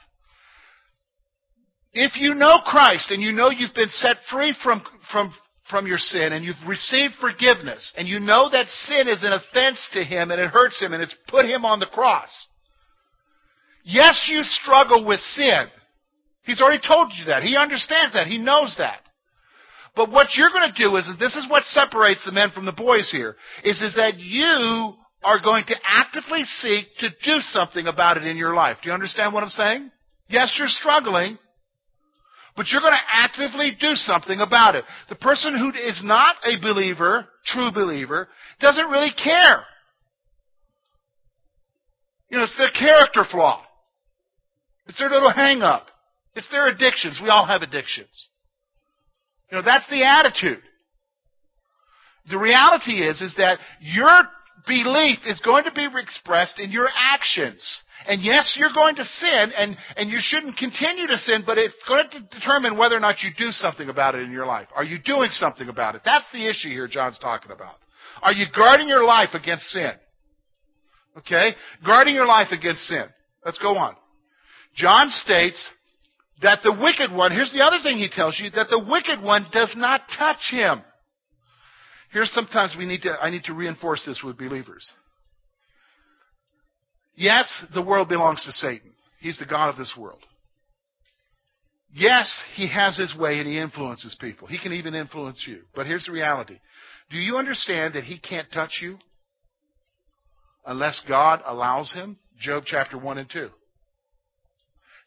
If 1.93 2.13
you 2.15 2.33
know 2.33 2.59
Christ 2.65 3.11
and 3.11 3.21
you 3.21 3.31
know 3.31 3.49
you've 3.49 3.75
been 3.75 3.89
set 3.89 4.17
free 4.31 4.55
from, 4.63 4.81
from, 5.11 5.33
from 5.69 5.85
your 5.85 5.97
sin 5.97 6.33
and 6.33 6.43
you've 6.43 6.55
received 6.67 7.13
forgiveness 7.19 7.93
and 7.97 8.07
you 8.07 8.19
know 8.19 8.49
that 8.49 8.67
sin 8.67 9.07
is 9.07 9.23
an 9.23 9.33
offense 9.33 9.87
to 9.93 10.03
him 10.03 10.31
and 10.31 10.41
it 10.41 10.49
hurts 10.49 10.81
him 10.81 10.93
and 10.93 11.03
it's 11.03 11.15
put 11.27 11.45
him 11.45 11.65
on 11.65 11.79
the 11.79 11.85
cross. 11.85 12.47
Yes, 13.83 14.27
you 14.31 14.41
struggle 14.43 15.05
with 15.05 15.19
sin. 15.19 15.67
He's 16.47 16.61
already 16.61 16.81
told 16.81 17.11
you 17.19 17.25
that. 17.25 17.43
He 17.43 17.57
understands 17.57 18.13
that. 18.13 18.27
He 18.27 18.37
knows 18.37 18.73
that. 18.79 19.01
But 19.97 20.11
what 20.11 20.27
you're 20.37 20.49
going 20.49 20.71
to 20.71 20.83
do 20.83 20.95
is, 20.95 21.05
and 21.07 21.19
this 21.19 21.35
is 21.35 21.45
what 21.49 21.63
separates 21.65 22.23
the 22.23 22.31
men 22.31 22.51
from 22.55 22.65
the 22.65 22.71
boys 22.71 23.11
here, 23.11 23.35
is, 23.65 23.81
is 23.81 23.95
that 23.95 24.17
you 24.17 24.93
are 25.23 25.41
going 25.43 25.65
to 25.67 25.75
actively 25.85 26.45
seek 26.45 26.85
to 26.99 27.09
do 27.09 27.39
something 27.41 27.85
about 27.87 28.15
it 28.15 28.23
in 28.23 28.37
your 28.37 28.55
life. 28.55 28.77
Do 28.81 28.87
you 28.87 28.93
understand 28.93 29.33
what 29.33 29.43
I'm 29.43 29.49
saying? 29.49 29.91
Yes, 30.29 30.55
you're 30.57 30.69
struggling, 30.69 31.37
but 32.55 32.67
you're 32.71 32.81
going 32.81 32.93
to 32.93 33.11
actively 33.11 33.71
do 33.77 33.95
something 33.95 34.39
about 34.39 34.75
it. 34.75 34.85
The 35.09 35.15
person 35.15 35.53
who 35.57 35.77
is 35.77 36.01
not 36.05 36.35
a 36.45 36.61
believer, 36.61 37.25
true 37.45 37.71
believer, 37.73 38.29
doesn't 38.61 38.87
really 38.89 39.11
care. 39.21 39.65
You 42.29 42.37
know, 42.37 42.43
it's 42.43 42.57
their 42.57 42.71
character 42.71 43.25
flaw. 43.29 43.63
It's 44.85 44.99
their 44.99 45.09
little 45.09 45.33
hang 45.33 45.61
up. 45.61 45.87
It's 46.37 46.47
their 46.49 46.67
addictions. 46.67 47.19
We 47.21 47.29
all 47.29 47.47
have 47.47 47.63
addictions. 47.63 48.29
You 49.51 49.57
know, 49.57 49.63
that's 49.63 49.89
the 49.89 50.03
attitude. 50.05 50.61
The 52.29 52.37
reality 52.37 53.01
is, 53.01 53.21
is 53.21 53.33
that 53.37 53.57
your 53.81 54.21
belief 54.67 55.19
is 55.25 55.39
going 55.39 55.63
to 55.63 55.71
be 55.71 55.87
expressed 55.95 56.59
in 56.59 56.71
your 56.71 56.89
actions. 56.95 57.81
And 58.07 58.21
yes, 58.21 58.55
you're 58.59 58.73
going 58.73 58.95
to 58.97 59.03
sin, 59.03 59.51
and, 59.57 59.75
and 59.95 60.11
you 60.11 60.19
shouldn't 60.21 60.57
continue 60.57 61.07
to 61.07 61.17
sin, 61.17 61.41
but 61.45 61.57
it's 61.57 61.73
going 61.87 62.09
to 62.11 62.19
determine 62.19 62.77
whether 62.77 62.95
or 62.95 62.99
not 62.99 63.23
you 63.23 63.31
do 63.35 63.49
something 63.51 63.89
about 63.89 64.13
it 64.13 64.21
in 64.21 64.31
your 64.31 64.45
life. 64.45 64.67
Are 64.75 64.83
you 64.83 64.97
doing 65.03 65.29
something 65.31 65.69
about 65.69 65.95
it? 65.95 66.01
That's 66.05 66.25
the 66.31 66.47
issue 66.47 66.69
here 66.69 66.87
John's 66.87 67.17
talking 67.17 67.51
about. 67.51 67.75
Are 68.21 68.33
you 68.33 68.45
guarding 68.55 68.87
your 68.87 69.05
life 69.05 69.29
against 69.33 69.65
sin? 69.69 69.93
Okay? 71.17 71.55
Guarding 71.83 72.13
your 72.13 72.27
life 72.27 72.49
against 72.51 72.81
sin. 72.81 73.05
Let's 73.43 73.57
go 73.57 73.75
on. 73.75 73.95
John 74.75 75.09
states 75.09 75.67
that 76.41 76.59
the 76.63 76.71
wicked 76.71 77.15
one, 77.15 77.31
here's 77.31 77.53
the 77.53 77.63
other 77.63 77.79
thing 77.81 77.97
he 77.97 78.09
tells 78.09 78.39
you, 78.39 78.49
that 78.51 78.67
the 78.69 78.79
wicked 78.79 79.23
one 79.23 79.47
does 79.51 79.73
not 79.75 80.01
touch 80.17 80.51
him. 80.51 80.81
Here's 82.11 82.31
sometimes 82.31 82.75
we 82.77 82.85
need 82.85 83.01
to, 83.01 83.17
I 83.21 83.29
need 83.29 83.43
to 83.45 83.53
reinforce 83.53 84.03
this 84.05 84.21
with 84.23 84.37
believers. 84.37 84.89
Yes, 87.15 87.51
the 87.73 87.83
world 87.83 88.09
belongs 88.09 88.43
to 88.45 88.51
Satan. 88.51 88.91
He's 89.19 89.39
the 89.39 89.45
God 89.45 89.69
of 89.69 89.77
this 89.77 89.93
world. 89.97 90.21
Yes, 91.91 92.43
he 92.55 92.69
has 92.71 92.95
his 92.97 93.15
way 93.15 93.39
and 93.39 93.47
he 93.47 93.57
influences 93.57 94.15
people. 94.19 94.47
He 94.47 94.59
can 94.59 94.73
even 94.73 94.93
influence 94.93 95.43
you. 95.47 95.61
But 95.75 95.87
here's 95.87 96.05
the 96.05 96.11
reality. 96.11 96.59
Do 97.09 97.17
you 97.17 97.37
understand 97.37 97.95
that 97.95 98.03
he 98.03 98.19
can't 98.19 98.51
touch 98.51 98.79
you? 98.81 98.99
unless 100.67 101.01
God 101.07 101.41
allows 101.45 101.91
him. 101.93 102.17
Job 102.39 102.63
chapter 102.67 102.99
1 102.99 103.17
and 103.17 103.29
2. 103.29 103.49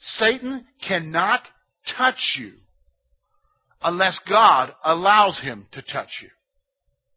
Satan 0.01 0.67
cannot 0.87 1.43
touch 1.97 2.37
you 2.39 2.53
unless 3.83 4.21
God 4.29 4.73
allows 4.85 5.41
him 5.41 5.67
to 5.73 5.83
touch 5.83 6.21
you. 6.23 6.29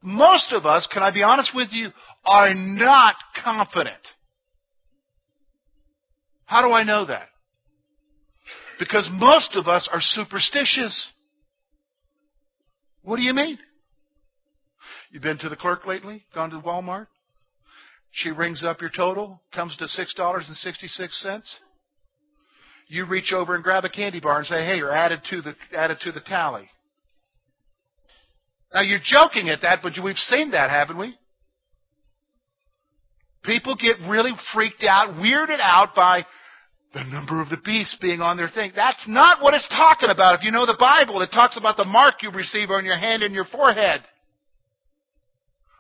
Most 0.02 0.52
of 0.52 0.66
us, 0.66 0.88
can 0.92 1.02
I 1.02 1.12
be 1.12 1.24
honest 1.24 1.52
with 1.56 1.70
you, 1.72 1.90
are 2.26 2.54
not 2.54 3.16
confident. 3.42 3.96
How 6.46 6.62
do 6.62 6.74
I 6.74 6.84
know 6.84 7.06
that? 7.06 7.30
Because 8.80 9.10
most 9.14 9.56
of 9.56 9.68
us 9.68 9.88
are 9.92 10.02
superstitious. 10.02 11.12
What 13.02 13.16
do 13.16 13.22
you 13.22 13.34
mean? 13.34 13.58
You've 15.12 15.24
been 15.24 15.38
to 15.38 15.50
the 15.50 15.56
clerk 15.56 15.86
lately? 15.86 16.24
Gone 16.36 16.50
to 16.50 16.60
Walmart? 16.60 17.08
She 18.12 18.30
rings 18.30 18.64
up 18.64 18.82
your 18.82 18.92
total, 18.96 19.42
comes 19.54 19.76
to 19.78 19.86
$6.66. 19.86 21.44
You 22.94 23.08
reach 23.08 23.34
over 23.34 23.56
and 23.56 23.64
grab 23.64 23.86
a 23.86 23.90
candy 23.90 24.20
bar 24.20 24.38
and 24.38 24.46
say, 24.46 24.64
hey, 24.64 24.78
you're 24.78 24.94
added 24.94 25.22
to 25.32 25.42
the, 25.42 25.56
added 25.76 25.98
to 26.02 26.12
the 26.12 26.20
tally. 26.20 26.70
Now 28.72 28.82
you're 28.82 29.00
joking 29.04 29.50
at 29.50 29.64
that, 29.64 29.80
but 29.82 29.94
we've 30.04 30.16
seen 30.16 30.52
that, 30.52 30.70
haven't 30.70 31.00
we? 31.00 31.16
People 33.44 33.76
get 33.76 33.98
really 34.08 34.34
freaked 34.54 34.84
out, 34.88 35.16
weirded 35.16 35.60
out 35.60 35.96
by 35.96 36.24
the 36.94 37.04
number 37.04 37.42
of 37.42 37.50
the 37.50 37.58
beast 37.66 37.98
being 38.00 38.22
on 38.22 38.38
their 38.38 38.48
thing. 38.48 38.72
That's 38.76 39.04
not 39.08 39.42
what 39.42 39.56
it's 39.56 39.68
talking 39.70 40.12
about. 40.12 40.38
If 40.38 40.44
you 40.44 40.52
know 40.52 40.68
the 40.68 40.78
Bible, 40.80 41.20
it 41.24 41.32
talks 41.32 41.58
about 41.58 41.78
the 41.78 41.86
mark 41.86 42.22
you 42.22 42.30
receive 42.30 42.70
on 42.70 42.86
your 42.86 42.98
hand 42.98 43.24
and 43.24 43.34
your 43.34 43.46
forehead. 43.46 44.02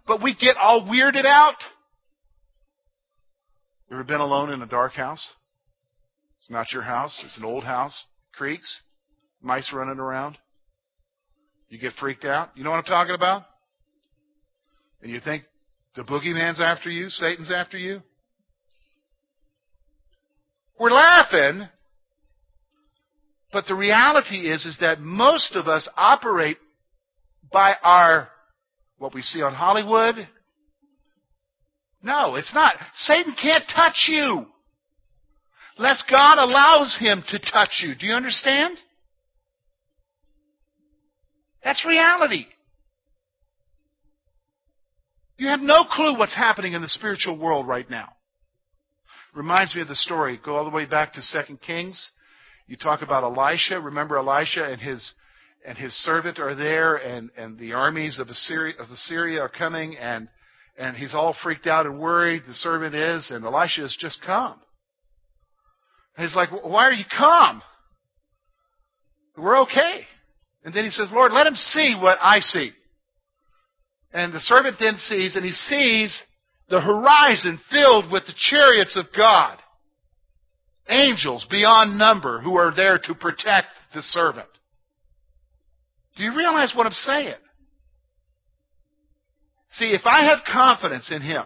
But 0.07 0.23
we 0.23 0.33
get 0.33 0.57
all 0.57 0.87
weirded 0.87 1.27
out. 1.27 1.57
You 3.87 3.97
ever 3.97 4.03
been 4.03 4.19
alone 4.19 4.51
in 4.51 4.63
a 4.63 4.67
dark 4.67 4.93
house? 4.93 5.23
It's 6.43 6.49
not 6.49 6.73
your 6.73 6.81
house. 6.81 7.21
It's 7.23 7.37
an 7.37 7.45
old 7.45 7.63
house. 7.63 8.03
Creaks. 8.33 8.81
Mice 9.41 9.71
running 9.71 9.97
around. 9.97 10.37
You 11.69 11.79
get 11.79 11.93
freaked 11.93 12.25
out. 12.25 12.49
You 12.53 12.65
know 12.65 12.71
what 12.71 12.79
I'm 12.79 12.83
talking 12.83 13.15
about? 13.15 13.43
And 15.01 15.09
you 15.09 15.21
think 15.21 15.45
the 15.95 16.03
boogeyman's 16.03 16.59
after 16.59 16.89
you, 16.89 17.07
Satan's 17.07 17.49
after 17.49 17.77
you? 17.77 18.01
We're 20.77 20.91
laughing, 20.91 21.69
but 23.53 23.63
the 23.65 23.75
reality 23.75 24.51
is, 24.51 24.65
is 24.65 24.77
that 24.81 24.99
most 24.99 25.55
of 25.55 25.69
us 25.69 25.87
operate 25.95 26.57
by 27.53 27.75
our, 27.81 28.27
what 28.97 29.13
we 29.13 29.21
see 29.21 29.41
on 29.41 29.53
Hollywood. 29.53 30.27
No, 32.01 32.35
it's 32.35 32.53
not. 32.53 32.73
Satan 32.95 33.33
can't 33.41 33.63
touch 33.73 34.09
you. 34.09 34.47
Unless 35.77 36.03
God 36.09 36.37
allows 36.37 36.97
him 36.99 37.23
to 37.29 37.39
touch 37.39 37.81
you. 37.83 37.95
Do 37.99 38.05
you 38.05 38.13
understand? 38.13 38.77
That's 41.63 41.83
reality. 41.85 42.45
You 45.37 45.47
have 45.47 45.61
no 45.61 45.83
clue 45.89 46.17
what's 46.17 46.35
happening 46.35 46.73
in 46.73 46.81
the 46.81 46.87
spiritual 46.87 47.37
world 47.37 47.67
right 47.67 47.89
now. 47.89 48.09
Reminds 49.33 49.73
me 49.73 49.81
of 49.81 49.87
the 49.87 49.95
story. 49.95 50.39
Go 50.43 50.55
all 50.55 50.63
the 50.63 50.75
way 50.75 50.85
back 50.85 51.13
to 51.13 51.21
2 51.47 51.57
Kings. 51.57 52.11
You 52.67 52.77
talk 52.77 53.01
about 53.01 53.23
Elisha. 53.23 53.79
Remember 53.81 54.17
Elisha 54.17 54.63
and 54.63 54.79
his 54.79 55.13
and 55.65 55.77
his 55.77 55.93
servant 56.03 56.39
are 56.39 56.55
there 56.55 56.97
and, 56.97 57.31
and 57.37 57.57
the 57.57 57.71
armies 57.71 58.19
of 58.19 58.27
Assyria, 58.27 58.73
of 58.79 58.89
Assyria 58.89 59.41
are 59.41 59.49
coming 59.49 59.95
and 59.95 60.27
and 60.77 60.97
he's 60.97 61.13
all 61.13 61.35
freaked 61.41 61.67
out 61.67 61.85
and 61.85 61.99
worried, 61.99 62.43
the 62.47 62.53
servant 62.53 62.95
is, 62.95 63.29
and 63.29 63.45
Elisha 63.45 63.81
has 63.81 63.95
just 63.99 64.21
come. 64.25 64.59
He's 66.17 66.35
like, 66.35 66.49
Why 66.51 66.85
are 66.85 66.93
you 66.93 67.05
calm? 67.15 67.61
We're 69.37 69.61
okay. 69.61 70.05
And 70.63 70.73
then 70.73 70.83
he 70.85 70.91
says, 70.91 71.09
Lord, 71.11 71.31
let 71.31 71.47
him 71.47 71.55
see 71.55 71.95
what 71.99 72.17
I 72.21 72.39
see. 72.39 72.71
And 74.13 74.31
the 74.31 74.39
servant 74.39 74.77
then 74.79 74.97
sees, 74.97 75.35
and 75.35 75.43
he 75.43 75.51
sees 75.51 76.15
the 76.69 76.79
horizon 76.79 77.59
filled 77.71 78.11
with 78.11 78.25
the 78.27 78.33
chariots 78.37 78.95
of 78.95 79.05
God. 79.15 79.57
Angels 80.87 81.45
beyond 81.49 81.97
number 81.97 82.41
who 82.41 82.55
are 82.57 82.73
there 82.75 82.99
to 82.99 83.15
protect 83.15 83.67
the 83.93 84.01
servant. 84.01 84.47
Do 86.15 86.23
you 86.23 86.35
realize 86.35 86.73
what 86.75 86.85
I'm 86.85 86.91
saying? 86.93 87.35
See, 89.73 89.85
if 89.85 90.05
I 90.05 90.25
have 90.25 90.39
confidence 90.51 91.11
in 91.11 91.21
Him, 91.21 91.43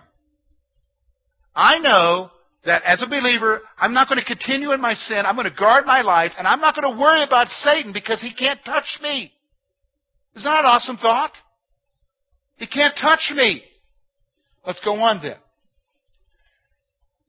I 1.56 1.80
know 1.80 2.30
that 2.65 2.84
as 2.84 3.02
a 3.02 3.08
believer, 3.08 3.62
I'm 3.78 3.93
not 3.93 4.10
going 4.10 4.20
to 4.20 4.26
continue 4.26 4.72
in 4.72 4.82
my 4.82 4.93
sin. 4.93 5.26
I'm 5.26 5.36
going 5.36 5.50
to 5.50 5.56
guard 5.58 5.86
my 5.86 6.02
life, 6.02 6.32
and 6.38 6.48
I'm 6.48 6.60
not 6.60 6.76
going 6.76 6.91
to 6.91 7.00
worry 7.00 7.24
about 7.24 7.48
Satan 7.50 7.93
because 7.93 8.22
he 8.22 8.34
can't 8.34 8.60
touch 8.65 9.00
me. 9.02 9.32
Isn't 10.36 10.50
that 10.50 10.60
an 10.60 10.65
awesome 10.65 10.98
thought? 10.98 11.32
He 12.58 12.67
can't 12.67 12.96
touch 13.00 13.32
me. 13.34 13.63
Let's 14.65 14.82
go 14.82 14.96
on 14.96 15.22
then. 15.22 15.38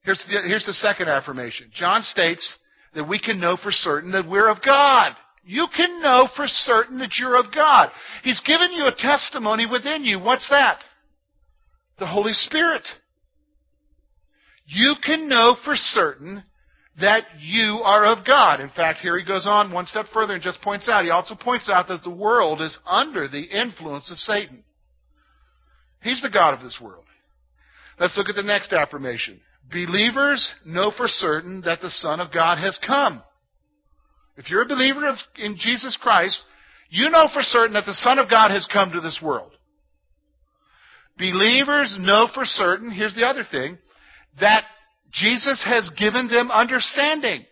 Here's 0.03 0.19
the, 0.29 0.41
here's 0.47 0.67
the 0.67 0.73
second 0.73 1.09
affirmation. 1.09 1.71
John 1.73 2.03
states 2.03 2.57
that 2.95 3.09
we 3.09 3.19
can 3.19 3.39
know 3.39 3.57
for 3.63 3.71
certain 3.71 4.13
that 4.13 4.29
we're 4.29 4.51
of 4.51 4.59
God. 4.65 5.13
You 5.45 5.67
can 5.75 6.03
know 6.03 6.29
for 6.35 6.47
certain 6.47 6.99
that 6.99 7.13
you're 7.19 7.39
of 7.39 7.47
God. 7.55 7.91
He's 8.23 8.41
given 8.41 8.73
you 8.73 8.85
a 8.85 8.95
testimony 8.97 9.67
within 9.71 10.05
you. 10.05 10.19
What's 10.19 10.49
that? 10.51 10.81
The 11.99 12.07
Holy 12.07 12.33
Spirit. 12.33 12.83
You 14.71 14.97
can 15.03 15.29
know 15.29 15.57
for 15.65 15.75
certain 15.75 16.45
that 17.01 17.25
you 17.41 17.81
are 17.85 18.05
of 18.05 18.27
God. 18.27 18.61
In 18.61 18.69
fact, 18.69 19.01
here 19.01 19.19
he 19.19 19.25
goes 19.25 19.47
on 19.47 19.73
one 19.73 19.87
step 19.87 20.07
further 20.13 20.35
and 20.35 20.43
just 20.43 20.61
points 20.61 20.89
out, 20.91 21.05
he 21.05 21.11
also 21.11 21.35
points 21.35 21.71
out 21.73 21.89
that 21.89 22.03
the 22.03 22.11
world 22.11 22.61
is 22.61 22.79
under 22.87 23.29
the 23.29 23.43
influence 23.43 24.11
of 24.11 24.19
Satan. 24.19 24.63
He's 26.03 26.21
the 26.21 26.31
God 26.31 26.53
of 26.53 26.61
this 26.61 26.79
world. 26.83 27.05
Let's 27.99 28.17
look 28.17 28.29
at 28.29 28.37
the 28.37 28.43
next 28.43 28.73
affirmation. 28.75 29.41
Believers 29.71 30.53
know 30.67 30.93
for 30.95 31.09
certain 31.09 31.63
that 31.63 31.81
the 31.81 31.91
Son 31.91 32.21
of 32.21 32.33
God 32.33 32.59
has 32.59 32.79
come. 32.87 33.23
If 34.37 34.51
you're 34.51 34.63
a 34.63 34.69
believer 34.69 35.17
in 35.37 35.57
Jesus 35.59 35.97
Christ, 36.01 36.41
you 36.91 37.09
know 37.11 37.29
for 37.33 37.43
certain 37.43 37.75
that 37.75 37.87
the 37.87 37.95
Son 37.95 38.19
of 38.19 38.29
God 38.29 38.51
has 38.51 38.69
come 38.71 38.93
to 38.93 39.01
this 39.01 39.21
world. 39.23 39.53
Believers 41.17 41.97
know 41.99 42.29
for 42.35 42.45
certain, 42.45 42.91
here's 42.91 43.15
the 43.15 43.27
other 43.27 43.45
thing, 43.51 43.79
that 44.41 44.65
Jesus 45.13 45.65
has 45.67 45.91
given 45.99 46.29
them 46.29 46.51
understanding. 46.51 47.45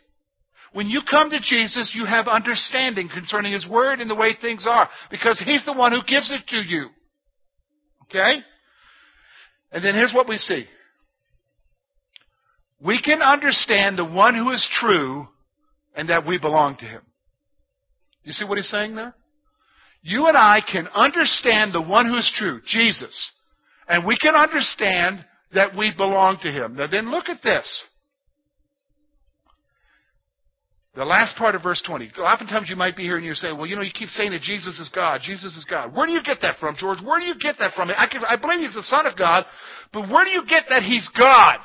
When 0.72 0.88
you 0.88 1.00
come 1.08 1.30
to 1.30 1.40
Jesus, 1.40 1.92
you 1.94 2.04
have 2.04 2.28
understanding 2.28 3.08
concerning 3.12 3.52
His 3.52 3.66
Word 3.66 4.00
and 4.00 4.10
the 4.10 4.14
way 4.14 4.34
things 4.40 4.66
are, 4.68 4.88
because 5.10 5.42
He's 5.44 5.64
the 5.64 5.72
one 5.72 5.92
who 5.92 6.00
gives 6.06 6.30
it 6.30 6.46
to 6.48 6.56
you. 6.56 6.88
Okay? 8.04 8.40
And 9.72 9.84
then 9.84 9.94
here's 9.94 10.12
what 10.12 10.28
we 10.28 10.36
see. 10.36 10.66
We 12.80 13.00
can 13.02 13.22
understand 13.22 13.98
the 13.98 14.04
one 14.04 14.34
who 14.34 14.50
is 14.50 14.68
true 14.80 15.26
and 15.94 16.10
that 16.10 16.26
we 16.26 16.38
belong 16.38 16.76
to 16.76 16.84
Him. 16.84 17.02
You 18.26 18.32
see 18.32 18.44
what 18.44 18.58
he's 18.58 18.68
saying 18.68 18.96
there? 18.96 19.14
You 20.02 20.26
and 20.26 20.36
I 20.36 20.60
can 20.60 20.88
understand 20.88 21.72
the 21.72 21.80
one 21.80 22.06
who 22.06 22.16
is 22.16 22.30
true, 22.34 22.60
Jesus, 22.66 23.32
and 23.88 24.04
we 24.04 24.18
can 24.20 24.34
understand 24.34 25.24
that 25.54 25.76
we 25.76 25.92
belong 25.96 26.38
to 26.42 26.50
Him. 26.50 26.76
Now 26.76 26.86
then 26.86 27.10
look 27.10 27.28
at 27.28 27.42
this. 27.42 27.84
The 30.96 31.04
last 31.04 31.36
part 31.36 31.54
of 31.54 31.62
verse 31.62 31.82
20. 31.86 32.12
Oftentimes 32.18 32.70
you 32.70 32.76
might 32.76 32.96
be 32.96 33.02
here 33.02 33.18
and 33.18 33.24
you 33.24 33.34
say, 33.34 33.52
well, 33.52 33.66
you 33.66 33.76
know, 33.76 33.82
you 33.82 33.92
keep 33.92 34.08
saying 34.08 34.30
that 34.30 34.40
Jesus 34.40 34.80
is 34.80 34.90
God. 34.94 35.20
Jesus 35.22 35.54
is 35.54 35.66
God. 35.68 35.94
Where 35.94 36.06
do 36.06 36.12
you 36.12 36.22
get 36.22 36.38
that 36.40 36.58
from, 36.58 36.74
George? 36.78 36.98
Where 37.04 37.20
do 37.20 37.26
you 37.26 37.34
get 37.38 37.56
that 37.58 37.74
from? 37.74 37.90
I, 37.90 38.08
I 38.26 38.36
believe 38.36 38.60
He's 38.60 38.74
the 38.74 38.82
Son 38.82 39.04
of 39.04 39.16
God, 39.16 39.44
but 39.92 40.08
where 40.08 40.24
do 40.24 40.30
you 40.30 40.46
get 40.48 40.64
that 40.70 40.82
He's 40.82 41.08
God? 41.16 41.58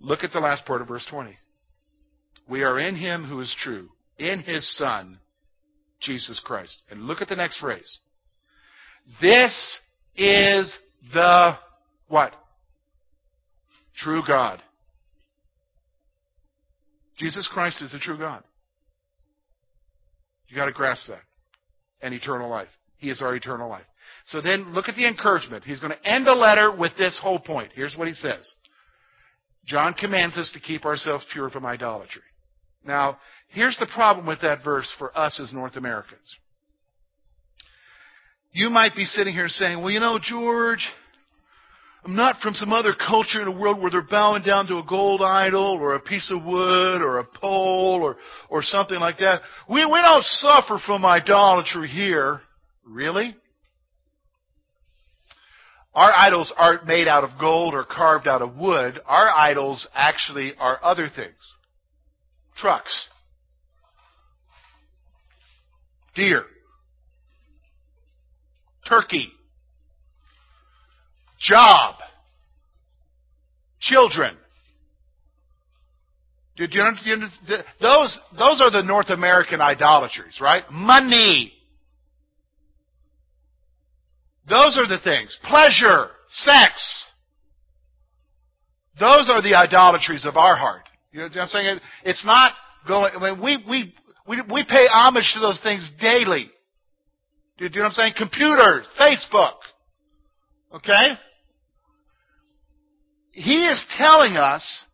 Look 0.00 0.24
at 0.24 0.32
the 0.32 0.40
last 0.40 0.64
part 0.64 0.80
of 0.80 0.88
verse 0.88 1.06
20. 1.10 1.36
We 2.48 2.62
are 2.62 2.78
in 2.78 2.96
Him 2.96 3.24
who 3.24 3.40
is 3.40 3.54
true, 3.62 3.90
in 4.18 4.40
His 4.40 4.66
Son, 4.78 5.18
Jesus 6.00 6.40
Christ. 6.42 6.80
And 6.90 7.02
look 7.02 7.20
at 7.20 7.28
the 7.28 7.36
next 7.36 7.58
phrase. 7.58 7.98
This 9.20 9.78
is 10.16 10.74
the 11.12 11.56
what? 12.08 12.32
True 13.96 14.22
God. 14.26 14.62
Jesus 17.16 17.48
Christ 17.52 17.82
is 17.82 17.92
the 17.92 17.98
true 17.98 18.18
God. 18.18 18.44
You 20.48 20.56
got 20.56 20.66
to 20.66 20.72
grasp 20.72 21.06
that. 21.08 21.22
And 22.00 22.14
eternal 22.14 22.48
life. 22.48 22.68
He 22.98 23.10
is 23.10 23.20
our 23.20 23.34
eternal 23.34 23.68
life. 23.68 23.84
So 24.26 24.40
then 24.40 24.72
look 24.72 24.88
at 24.88 24.94
the 24.94 25.06
encouragement. 25.06 25.64
He's 25.64 25.80
going 25.80 25.92
to 25.92 26.08
end 26.08 26.26
the 26.26 26.32
letter 26.32 26.74
with 26.74 26.92
this 26.96 27.18
whole 27.20 27.38
point. 27.38 27.72
Here's 27.74 27.96
what 27.96 28.08
he 28.08 28.14
says. 28.14 28.50
John 29.66 29.94
commands 29.94 30.38
us 30.38 30.50
to 30.54 30.60
keep 30.60 30.84
ourselves 30.84 31.26
pure 31.32 31.50
from 31.50 31.66
idolatry. 31.66 32.22
Now, 32.84 33.18
here's 33.48 33.76
the 33.78 33.88
problem 33.92 34.26
with 34.26 34.40
that 34.42 34.64
verse 34.64 34.92
for 34.98 35.16
us 35.18 35.40
as 35.40 35.52
North 35.52 35.76
Americans. 35.76 36.36
You 38.58 38.70
might 38.70 38.96
be 38.96 39.04
sitting 39.04 39.34
here 39.34 39.46
saying, 39.46 39.80
well, 39.80 39.92
you 39.92 40.00
know, 40.00 40.18
George, 40.20 40.84
I'm 42.04 42.16
not 42.16 42.40
from 42.40 42.54
some 42.54 42.72
other 42.72 42.92
culture 42.92 43.40
in 43.40 43.46
a 43.46 43.56
world 43.56 43.80
where 43.80 43.88
they're 43.88 44.02
bowing 44.02 44.42
down 44.42 44.66
to 44.66 44.78
a 44.78 44.82
gold 44.84 45.22
idol 45.22 45.78
or 45.80 45.94
a 45.94 46.00
piece 46.00 46.28
of 46.34 46.44
wood 46.44 47.00
or 47.00 47.20
a 47.20 47.24
pole 47.24 48.00
or, 48.02 48.16
or 48.50 48.64
something 48.64 48.98
like 48.98 49.18
that. 49.18 49.42
We, 49.70 49.86
we 49.86 50.00
don't 50.00 50.24
suffer 50.24 50.80
from 50.84 51.04
idolatry 51.04 51.86
here. 51.86 52.40
Really? 52.84 53.36
Our 55.94 56.12
idols 56.12 56.52
aren't 56.56 56.84
made 56.84 57.06
out 57.06 57.22
of 57.22 57.38
gold 57.38 57.74
or 57.74 57.84
carved 57.84 58.26
out 58.26 58.42
of 58.42 58.56
wood. 58.56 58.98
Our 59.06 59.30
idols 59.30 59.86
actually 59.94 60.54
are 60.58 60.80
other 60.82 61.08
things. 61.08 61.54
Trucks. 62.56 63.08
Deer. 66.16 66.44
Turkey. 68.88 69.32
Job. 71.40 71.96
Children. 73.80 74.36
Did 76.56 76.74
you, 76.74 76.82
those, 77.80 78.18
those 78.36 78.60
are 78.60 78.70
the 78.72 78.82
North 78.82 79.10
American 79.10 79.60
idolatries, 79.60 80.38
right? 80.40 80.64
Money. 80.72 81.52
Those 84.48 84.76
are 84.76 84.88
the 84.88 84.98
things. 85.02 85.38
Pleasure, 85.44 86.08
sex. 86.28 87.06
Those 88.98 89.30
are 89.30 89.40
the 89.40 89.54
idolatries 89.54 90.24
of 90.24 90.36
our 90.36 90.56
heart. 90.56 90.82
You 91.12 91.20
know 91.20 91.26
what 91.28 91.36
I'm 91.36 91.48
saying? 91.48 91.78
It's 92.04 92.24
not 92.24 92.52
going. 92.86 93.12
I 93.16 93.30
mean, 93.30 93.42
we 93.42 93.64
we 93.68 93.94
we 94.26 94.42
we 94.52 94.64
pay 94.64 94.86
homage 94.90 95.30
to 95.34 95.40
those 95.40 95.60
things 95.62 95.90
daily. 96.00 96.50
Do 97.58 97.64
you 97.64 97.70
know 97.70 97.82
what 97.82 97.86
I'm 97.86 97.92
saying? 97.92 98.14
Computers, 98.16 98.88
Facebook. 98.98 99.54
Okay. 100.74 101.14
He 103.32 103.66
is 103.66 103.84
telling 103.96 104.36
us, 104.36 104.84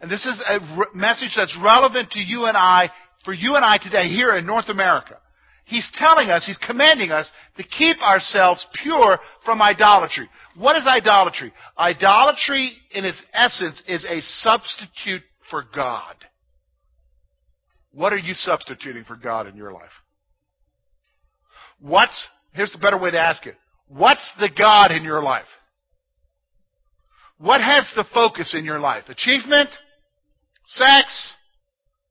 and 0.00 0.10
this 0.10 0.24
is 0.24 0.42
a 0.48 0.96
message 0.96 1.32
that's 1.36 1.56
relevant 1.62 2.10
to 2.12 2.18
you 2.18 2.46
and 2.46 2.56
I, 2.56 2.90
for 3.24 3.34
you 3.34 3.54
and 3.54 3.64
I 3.64 3.78
today 3.78 4.08
here 4.08 4.36
in 4.36 4.46
North 4.46 4.68
America. 4.68 5.18
He's 5.66 5.90
telling 5.94 6.30
us, 6.30 6.44
he's 6.44 6.58
commanding 6.66 7.12
us 7.12 7.30
to 7.56 7.62
keep 7.62 8.00
ourselves 8.02 8.66
pure 8.82 9.18
from 9.44 9.62
idolatry. 9.62 10.28
What 10.56 10.76
is 10.76 10.82
idolatry? 10.86 11.52
Idolatry, 11.78 12.72
in 12.92 13.04
its 13.04 13.22
essence, 13.32 13.82
is 13.86 14.04
a 14.04 14.20
substitute 14.20 15.22
for 15.50 15.64
God. 15.74 16.16
What 17.92 18.12
are 18.12 18.18
you 18.18 18.34
substituting 18.34 19.04
for 19.04 19.16
God 19.16 19.46
in 19.46 19.56
your 19.56 19.72
life? 19.72 19.90
What's, 21.80 22.28
here's 22.52 22.72
the 22.72 22.78
better 22.78 22.98
way 22.98 23.10
to 23.10 23.18
ask 23.18 23.46
it. 23.46 23.56
What's 23.88 24.30
the 24.38 24.50
God 24.56 24.92
in 24.92 25.02
your 25.02 25.22
life? 25.22 25.46
What 27.38 27.60
has 27.60 27.90
the 27.96 28.04
focus 28.12 28.54
in 28.56 28.64
your 28.64 28.78
life? 28.78 29.04
Achievement? 29.08 29.70
Sex? 30.66 31.34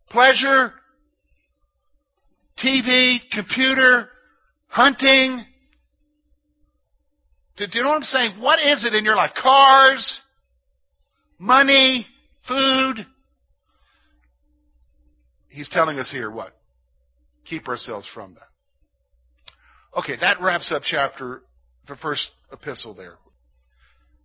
Pleasure? 0.09 0.73
TV, 2.63 3.19
computer, 3.31 4.09
hunting. 4.67 5.45
Do, 7.57 7.65
you 7.71 7.83
know 7.83 7.89
what 7.89 7.95
I'm 7.97 8.01
saying? 8.03 8.41
What 8.41 8.59
is 8.59 8.85
it 8.85 8.93
in 8.93 9.05
your 9.05 9.15
life? 9.15 9.31
Cars, 9.41 10.19
money, 11.37 12.05
food. 12.47 13.05
He's 15.49 15.69
telling 15.69 15.99
us 15.99 16.11
here 16.11 16.29
what? 16.29 16.55
Keep 17.45 17.67
ourselves 17.67 18.07
from 18.13 18.33
that. 18.35 18.48
Okay, 19.99 20.15
that 20.21 20.41
wraps 20.41 20.71
up 20.71 20.81
chapter, 20.85 21.41
the 21.87 21.95
first 21.97 22.31
epistle 22.53 22.93
there. 22.93 23.15